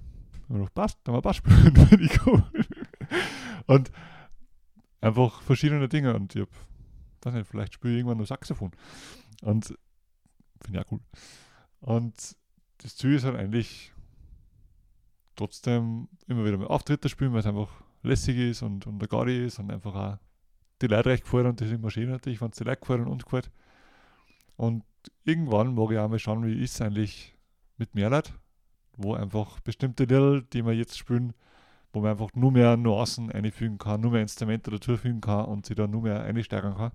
Und 0.47 0.57
ich 0.57 0.61
dachte, 0.61 0.73
passt, 0.73 0.99
dann 1.03 1.15
haben 1.15 1.19
wir 1.19 1.21
Bass 1.23 1.37
spielen. 1.37 2.09
Und 3.69 3.91
einfach 4.99 5.43
verschiedene 5.43 5.87
Dinge. 5.87 6.15
Und 6.15 6.35
ich 6.35 6.41
hab, 6.41 6.49
weiß 7.21 7.35
nicht, 7.35 7.47
vielleicht 7.47 7.75
spiele 7.75 7.93
ich 7.93 7.99
irgendwann 7.99 8.17
noch 8.17 8.25
Saxophon. 8.25 8.71
Und 9.43 9.77
finde 10.59 10.79
ich 10.79 10.85
auch 10.85 10.91
cool. 10.91 11.01
Und 11.79 12.35
das 12.79 12.95
Ziel 12.95 13.13
ist 13.13 13.25
halt 13.25 13.35
eigentlich 13.35 13.93
trotzdem 15.35 16.07
immer 16.25 16.43
wieder 16.45 16.57
mal 16.57 16.65
Auftritte 16.65 17.09
spielen, 17.09 17.31
weil 17.31 17.41
es 17.41 17.45
einfach 17.45 17.69
lässig 18.01 18.37
ist 18.37 18.63
und, 18.63 18.87
und 18.87 18.97
der 18.97 19.07
Gaudi 19.07 19.45
ist 19.45 19.59
und 19.59 19.71
einfach 19.71 19.93
auch 19.93 20.17
die 20.81 20.87
Leute 20.87 21.09
recht 21.09 21.23
gefallen 21.25 21.47
und 21.47 21.61
das 21.61 21.67
ist 21.67 21.75
immer 21.75 21.91
schön 21.91 22.09
natürlich, 22.09 22.41
wenn 22.41 22.49
es 22.49 22.57
die 22.57 22.63
Leute 22.63 22.79
gefallen 22.81 23.01
und 23.01 23.09
uns 23.09 23.23
gefällt. 23.23 23.51
Und 24.55 24.83
irgendwann 25.25 25.75
mag 25.75 25.91
ich 25.91 25.99
auch 25.99 26.09
mal 26.09 26.17
schauen, 26.17 26.45
wie 26.45 26.63
ist 26.63 26.73
es 26.73 26.81
eigentlich 26.81 27.37
mit 27.77 27.93
mehr 27.93 28.09
Leuten, 28.09 28.33
wo 28.97 29.13
einfach 29.13 29.59
bestimmte 29.59 30.03
Lieder, 30.03 30.41
die 30.41 30.65
wir 30.65 30.73
jetzt 30.73 30.97
spielen, 30.97 31.33
wo 31.91 32.01
man 32.01 32.11
einfach 32.11 32.29
nur 32.33 32.51
mehr 32.51 32.77
Nuancen 32.77 33.31
einfügen 33.31 33.77
kann, 33.77 34.01
nur 34.01 34.11
mehr 34.11 34.21
Instrumente 34.21 34.71
dazufügen 34.71 35.21
kann 35.21 35.45
und 35.45 35.65
sich 35.65 35.75
da 35.75 35.87
nur 35.87 36.03
mehr 36.03 36.21
einsteigern 36.21 36.75
kann. 36.75 36.91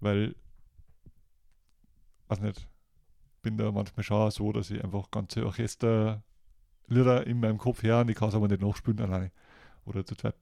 Weil, 0.00 0.34
weiß 2.28 2.40
nicht, 2.40 2.68
bin 3.42 3.56
da 3.56 3.70
manchmal 3.70 4.02
schon 4.02 4.30
so, 4.30 4.52
dass 4.52 4.70
ich 4.70 4.82
einfach 4.82 5.10
ganze 5.10 5.44
Orchester 5.46 6.22
Lieder 6.86 7.26
in 7.26 7.40
meinem 7.40 7.58
Kopf 7.58 7.82
her 7.82 8.00
und 8.00 8.10
ich 8.10 8.16
kann 8.16 8.28
es 8.28 8.34
aber 8.34 8.48
nicht 8.48 8.60
nachspielen 8.60 9.00
alleine. 9.00 9.30
Oder 9.86 10.04
zu 10.04 10.14
zweit. 10.14 10.36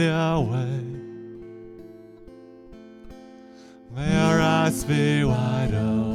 Your 0.00 0.40
way. 0.40 0.80
May 3.94 4.12
your 4.12 4.40
eyes 4.40 4.84
be 4.84 5.24
wide 5.24 5.74
open. 5.74 6.10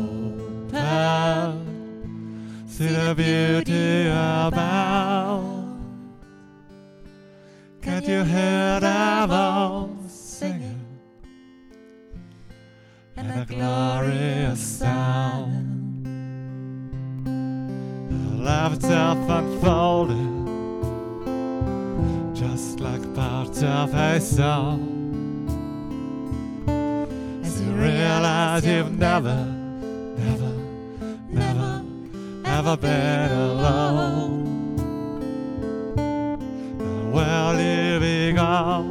See 2.68 2.88
the 2.88 3.14
beauty 3.16 4.08
about. 4.08 5.56
Can't 7.82 8.08
you 8.08 8.24
hear 8.24 8.80
the 8.80 9.26
voice 9.30 10.12
singing? 10.12 10.86
And 13.16 13.32
a 13.32 13.46
glorious 13.46 14.60
sound. 14.60 16.06
The 18.10 18.44
love 18.44 18.74
itself 18.74 19.30
unfolded, 19.30 20.35
just 22.56 22.80
like 22.80 23.04
part 23.14 23.62
of 23.64 23.94
a 23.94 24.22
song. 24.22 24.80
As 27.44 27.62
you 27.62 27.70
realize 27.74 28.66
you've 28.66 28.98
never, 28.98 29.44
never, 30.18 30.54
never, 31.28 31.84
ever 32.46 32.78
been 32.78 33.32
alone. 33.32 34.78
Where 37.12 37.54
living 37.56 38.40
on 38.40 38.86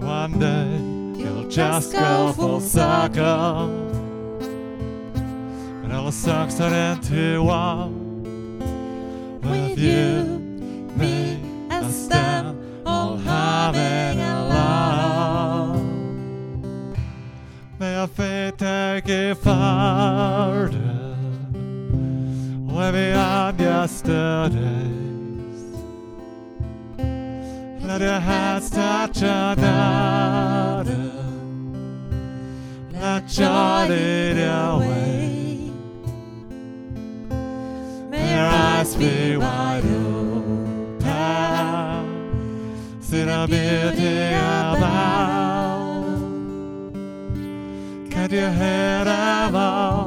one 0.00 0.38
day 0.38 1.20
you'll 1.20 1.48
just 1.48 1.92
go 1.92 2.32
full 2.36 2.60
circle 2.60 3.68
and 5.82 5.92
all 5.92 6.04
the 6.04 6.12
songs 6.12 6.56
turn 6.56 6.72
into 6.72 7.42
one 7.42 8.60
with 9.40 9.76
you, 9.76 10.38
me, 10.96 11.31
and 11.31 11.31
Stan 11.31 11.31
all 11.31 11.31
having 13.74 14.20
a 14.20 14.46
laugh. 14.48 15.82
May 17.78 17.94
your 17.94 18.06
fate 18.06 18.58
take 18.58 19.08
you 19.08 19.34
farther, 19.34 21.16
way 22.72 22.90
beyond 22.92 23.60
yesterdays. 23.60 25.02
Let 27.84 28.00
your 28.00 28.20
hands 28.20 28.70
touch 28.70 29.22
another. 29.22 31.12
Let 32.92 33.26
joy 33.26 33.86
lead 33.88 34.36
your 34.36 34.78
way. 34.78 35.72
May 38.08 38.34
your 38.34 38.46
eyes 38.46 38.94
be 38.94 39.36
the 43.46 43.48
beauty 43.48 44.34
above. 44.34 45.32
Get 48.08 48.30
your 48.30 48.50
head 48.50 49.06
above. 49.08 50.01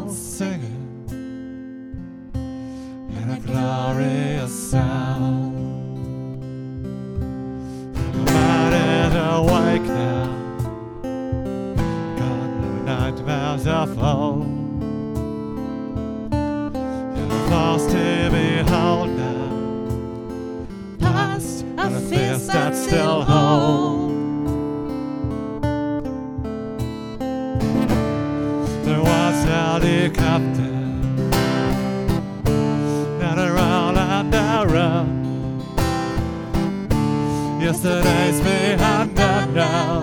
Yesterday's 37.85 38.41
behind 38.41 39.19
us 39.19 39.47
now. 39.49 40.01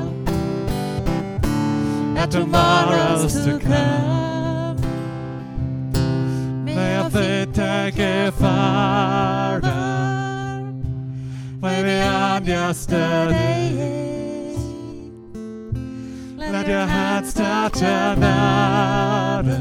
And 2.16 2.30
tomorrow's 2.30 3.44
to 3.44 3.58
come. 3.58 4.76
May 6.64 6.96
our 6.98 7.10
faith 7.10 7.52
take 7.52 7.96
you 7.96 8.30
farther. 8.30 9.68
Way 11.60 11.82
beyond 11.82 12.46
yesterday. 12.46 13.72
Let 16.36 16.68
your 16.68 16.86
hands 16.86 17.34
touch 17.34 17.82
another. 17.82 19.58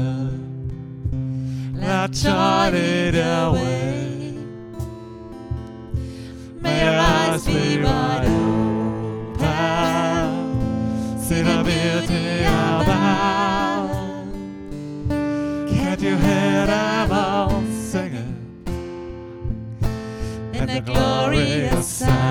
Let 1.74 2.12
joy 2.12 2.70
lead 2.70 3.14
the 3.14 4.01
way. 6.82 6.90
May 6.90 6.90
your 6.90 7.00
eyes 7.00 7.44
be 7.46 7.82
wide 7.82 8.26
open. 9.36 11.18
See 11.20 11.42
the 11.42 11.62
beauty 11.62 12.24
about. 12.44 13.90
Can't 15.68 16.00
you 16.00 16.16
hear 16.16 16.66
them 16.66 17.12
all 17.12 17.62
singing? 17.90 18.34
In 20.52 20.66
the 20.66 20.80
glorious 20.84 21.86
sound. 21.86 22.21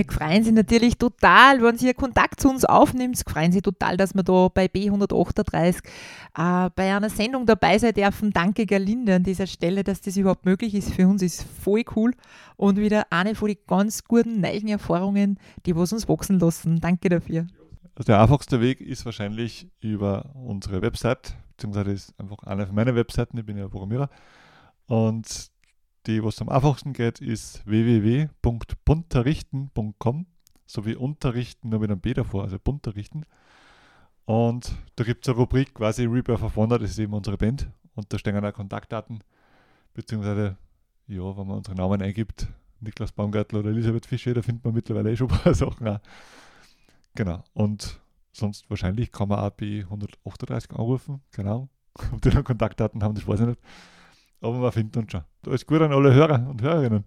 Wir 0.00 0.10
freuen 0.10 0.42
sich 0.42 0.54
natürlich 0.54 0.96
total, 0.96 1.62
wenn 1.62 1.76
Sie 1.76 1.92
Kontakt 1.92 2.40
zu 2.40 2.48
uns 2.48 2.64
aufnimmt. 2.64 3.22
Freuen 3.28 3.52
sich 3.52 3.60
total, 3.60 3.98
dass 3.98 4.14
wir 4.14 4.22
da 4.22 4.48
bei 4.48 4.64
B138 4.64 5.76
äh, 5.76 6.70
bei 6.74 6.96
einer 6.96 7.10
Sendung 7.10 7.44
dabei 7.44 7.76
sein 7.76 7.92
dürfen. 7.92 8.30
Danke, 8.30 8.64
Gerlinde, 8.64 9.16
an 9.16 9.24
dieser 9.24 9.46
Stelle, 9.46 9.84
dass 9.84 10.00
das 10.00 10.16
überhaupt 10.16 10.46
möglich 10.46 10.74
ist. 10.74 10.94
Für 10.94 11.06
uns 11.06 11.20
ist 11.20 11.42
voll 11.42 11.82
cool 11.94 12.14
und 12.56 12.78
wieder 12.78 13.08
eine 13.10 13.34
von 13.34 13.48
den 13.48 13.58
ganz 13.66 14.02
guten 14.04 14.40
neuen 14.40 14.68
Erfahrungen, 14.68 15.38
die 15.66 15.76
was 15.76 15.92
uns 15.92 16.08
wachsen 16.08 16.38
lassen. 16.38 16.80
Danke 16.80 17.10
dafür. 17.10 17.46
Also 17.94 18.06
der 18.06 18.22
einfachste 18.22 18.62
Weg 18.62 18.80
ist 18.80 19.04
wahrscheinlich 19.04 19.68
über 19.80 20.30
unsere 20.34 20.80
Website, 20.80 21.34
beziehungsweise 21.50 21.90
ist 21.90 22.18
einfach 22.18 22.38
eine 22.44 22.66
von 22.66 22.74
meinen 22.74 22.94
Webseiten, 22.96 23.36
ich 23.36 23.44
bin 23.44 23.58
ja 23.58 23.68
Programmierer. 23.68 24.08
Und 24.86 25.49
die, 26.06 26.24
was 26.24 26.40
am 26.40 26.48
einfachsten 26.48 26.92
geht, 26.92 27.20
ist 27.20 27.66
www.bunterrichten.com, 27.66 30.26
sowie 30.66 30.94
Unterrichten 30.94 31.68
nur 31.68 31.80
mit 31.80 31.90
einem 31.90 32.00
B 32.00 32.14
davor, 32.14 32.44
also 32.44 32.58
Bunterrichten. 32.58 33.26
Und 34.24 34.72
da 34.96 35.04
gibt 35.04 35.26
es 35.26 35.28
eine 35.28 35.38
Rubrik 35.38 35.74
quasi 35.74 36.04
Rebirth 36.04 36.42
of 36.42 36.56
Wonder, 36.56 36.78
das 36.78 36.90
ist 36.90 36.98
eben 36.98 37.12
unsere 37.12 37.36
Band. 37.36 37.68
Und 37.94 38.12
da 38.12 38.18
stehen 38.18 38.44
auch 38.44 38.52
Kontaktdaten, 38.52 39.22
beziehungsweise, 39.94 40.56
ja, 41.06 41.36
wenn 41.36 41.46
man 41.46 41.58
unsere 41.58 41.76
Namen 41.76 42.00
eingibt, 42.00 42.48
Niklas 42.80 43.12
Baumgartler 43.12 43.60
oder 43.60 43.70
Elisabeth 43.70 44.06
Fischer, 44.06 44.34
da 44.34 44.42
findet 44.42 44.64
man 44.64 44.74
mittlerweile 44.74 45.10
eh 45.10 45.16
schon 45.16 45.30
ein 45.30 45.38
paar 45.38 45.54
Sachen 45.54 45.88
auch. 45.88 46.00
Genau. 47.14 47.42
Und 47.52 48.00
sonst 48.32 48.68
wahrscheinlich 48.70 49.12
kann 49.12 49.28
man 49.28 49.40
auch 49.40 49.50
B138 49.50 50.70
anrufen. 50.70 51.20
Genau. 51.32 51.68
Ob 52.12 52.22
die 52.22 52.30
dann 52.30 52.44
Kontaktdaten 52.44 53.02
haben, 53.02 53.14
das 53.14 53.26
weiß 53.26 53.40
ich 53.40 53.46
nicht. 53.46 53.60
Aber 54.40 54.58
man 54.58 54.72
findet 54.72 54.96
uns 54.96 55.12
schon. 55.12 55.24
Alles 55.46 55.64
gut 55.66 55.80
an 55.80 55.92
alle 55.92 56.12
Hörer 56.12 56.46
und 56.50 56.60
Hörerinnen. 56.60 57.04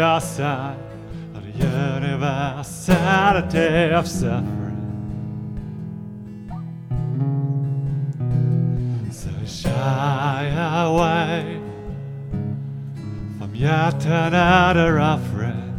For 0.00 0.20
sure 0.20 0.76
of 1.34 1.44
the 1.44 1.52
universality 1.58 3.92
of 3.92 4.08
suffering. 4.08 4.78
So 9.12 9.30
shy 9.44 10.46
away 10.86 11.60
from 13.38 13.54
yet 13.54 14.06
another 14.06 14.98
offering 15.00 15.74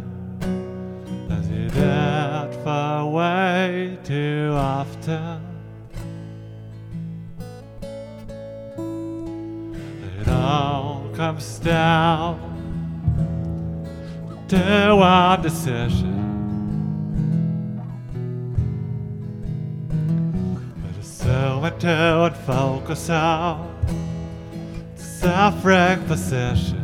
as 1.28 1.48
he 1.48 1.66
did 1.66 2.54
for 2.62 3.10
way 3.10 3.98
too 4.04 4.52
often. 4.54 5.42
It 10.20 10.28
all 10.28 11.10
comes 11.12 11.58
down 11.58 12.51
to 14.52 14.94
one 14.94 15.40
decision. 15.40 16.12
But 20.82 21.00
assume 21.00 21.64
it 21.64 21.80
to 21.80 22.24
and 22.24 22.36
focus 22.36 23.08
on 23.08 23.66
suffering 24.94 26.04
position. 26.04 26.80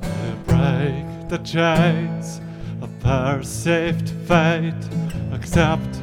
to 0.00 0.36
break 0.46 1.28
the 1.28 1.40
chains 1.44 2.40
of 2.80 2.88
perceived 3.00 4.08
fate. 4.26 4.72
Accept 5.32 6.00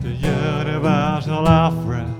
the 0.00 0.10
universal 0.10 1.46
offering. 1.46 2.17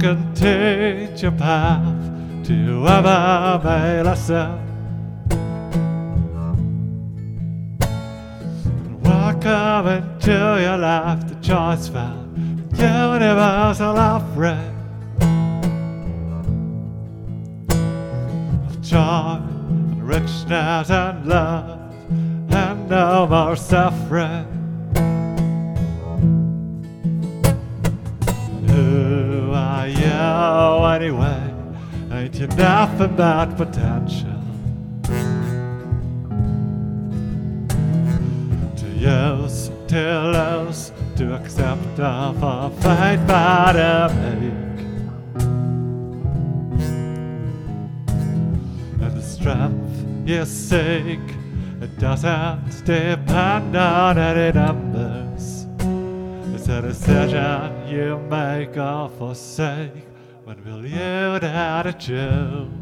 can 0.00 0.34
teach 0.34 1.22
your 1.22 1.32
path 1.32 1.84
to 2.46 2.86
ever 2.88 3.60
be 3.62 4.02
lesser. 4.02 4.58
Welcome 9.02 9.86
into 9.88 10.58
your 10.62 10.78
life, 10.78 11.28
the 11.28 11.34
choice 11.42 11.88
found, 11.88 12.34
universal 12.78 13.98
offering. 13.98 14.74
Of 18.68 18.80
joy 18.80 19.36
and 19.36 20.02
richness 20.08 20.90
and 20.90 21.26
love, 21.26 21.94
and 22.50 22.88
no 22.88 23.26
more 23.26 23.54
suffering. 23.54 24.59
You 30.40 30.84
anyway? 30.86 31.54
Ain't 32.12 32.34
you 32.34 32.46
nothing 32.48 33.16
but 33.16 33.56
potential? 33.56 34.40
To 38.76 38.86
use, 38.96 39.70
to 39.88 40.02
lose, 40.36 40.92
to 41.16 41.34
accept 41.34 42.00
of 42.00 42.42
a 42.42 42.70
fate 42.82 43.24
by 43.26 43.72
the 43.72 44.14
make. 44.20 44.80
And 49.02 49.16
the 49.16 49.22
strength 49.22 50.28
you 50.28 50.44
seek, 50.44 51.20
it 51.80 51.98
doesn't 51.98 52.84
depend 52.84 53.76
on 53.76 54.18
any 54.18 54.52
numbers. 54.52 55.66
It's 56.54 56.68
a 56.68 56.82
decision 56.82 57.88
you 57.88 58.18
make 58.28 58.76
or 58.76 59.08
forsake 59.10 60.09
when 60.50 60.64
will 60.64 60.84
you 60.84 61.46
out 61.46 61.86
a 61.86 61.92
joke. 61.92 62.79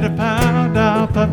Don't 0.00 0.04
you 0.04 0.16
depend 0.16 0.76
on 0.76 1.32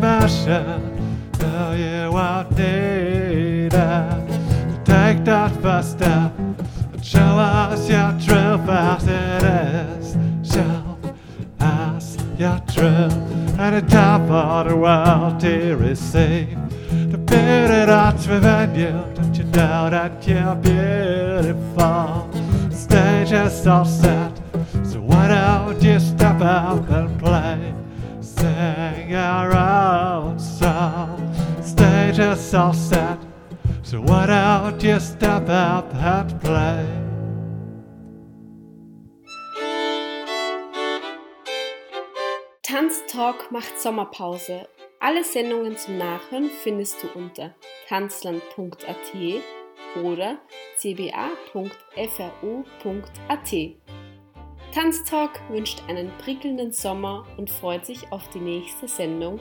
Tell 1.34 1.76
you 1.76 2.10
won't 2.10 2.50
need 2.58 3.72
it. 3.72 4.84
Take 4.84 5.24
that 5.24 5.52
first 5.62 5.92
step 5.92 6.32
show 7.00 7.20
us 7.20 7.88
your 7.88 8.10
true 8.18 8.58
as 8.68 9.06
it 9.06 9.42
is. 9.44 10.16
Show 10.52 10.98
us 11.60 12.16
your 12.36 12.58
truth. 12.66 13.14
And 13.56 13.76
it's 13.76 13.92
time 13.92 14.26
for 14.26 14.68
the 14.68 14.76
world 14.76 15.38
to 15.42 15.76
receive 15.76 16.58
the 17.12 17.18
beauty 17.18 17.86
that's 17.86 18.26
within 18.26 18.74
you. 18.74 19.14
Don't 19.14 19.34
you 19.36 19.44
know 19.44 19.90
that 19.90 20.26
you're 20.26 20.56
beautiful? 20.56 22.28
Stage 22.72 23.30
is 23.30 23.64
all 23.68 23.84
set. 23.84 24.36
So 24.84 25.00
why 25.00 25.28
don't 25.28 25.80
you 25.80 26.00
step 26.00 26.40
up 26.40 26.90
and 26.90 27.16
play? 27.20 27.75
Your 29.16 29.56
own 29.56 30.38
song. 30.38 31.16
Stage 31.62 32.18
is 32.18 32.52
all 32.52 32.74
set. 32.74 33.18
So 33.82 34.02
why 34.02 34.26
don't 34.26 34.82
you 34.82 35.00
step 35.00 35.48
up 35.48 35.94
and 35.94 36.38
play? 36.42 36.86
Tanztalk 42.62 43.50
macht 43.50 43.80
Sommerpause. 43.80 44.68
Alle 45.00 45.24
Sendungen 45.24 45.78
zum 45.78 45.96
Nachhören 45.96 46.50
findest 46.62 47.02
du 47.02 47.08
unter 47.18 47.54
tanzland.at 47.88 49.14
oder 50.04 50.36
cba.fru.at. 50.78 51.96
Tanztalk 54.76 55.40
wünscht 55.48 55.82
einen 55.88 56.10
prickelnden 56.18 56.70
Sommer 56.70 57.24
und 57.38 57.48
freut 57.48 57.86
sich 57.86 58.12
auf 58.12 58.28
die 58.28 58.40
nächste 58.40 58.86
Sendung. 58.86 59.40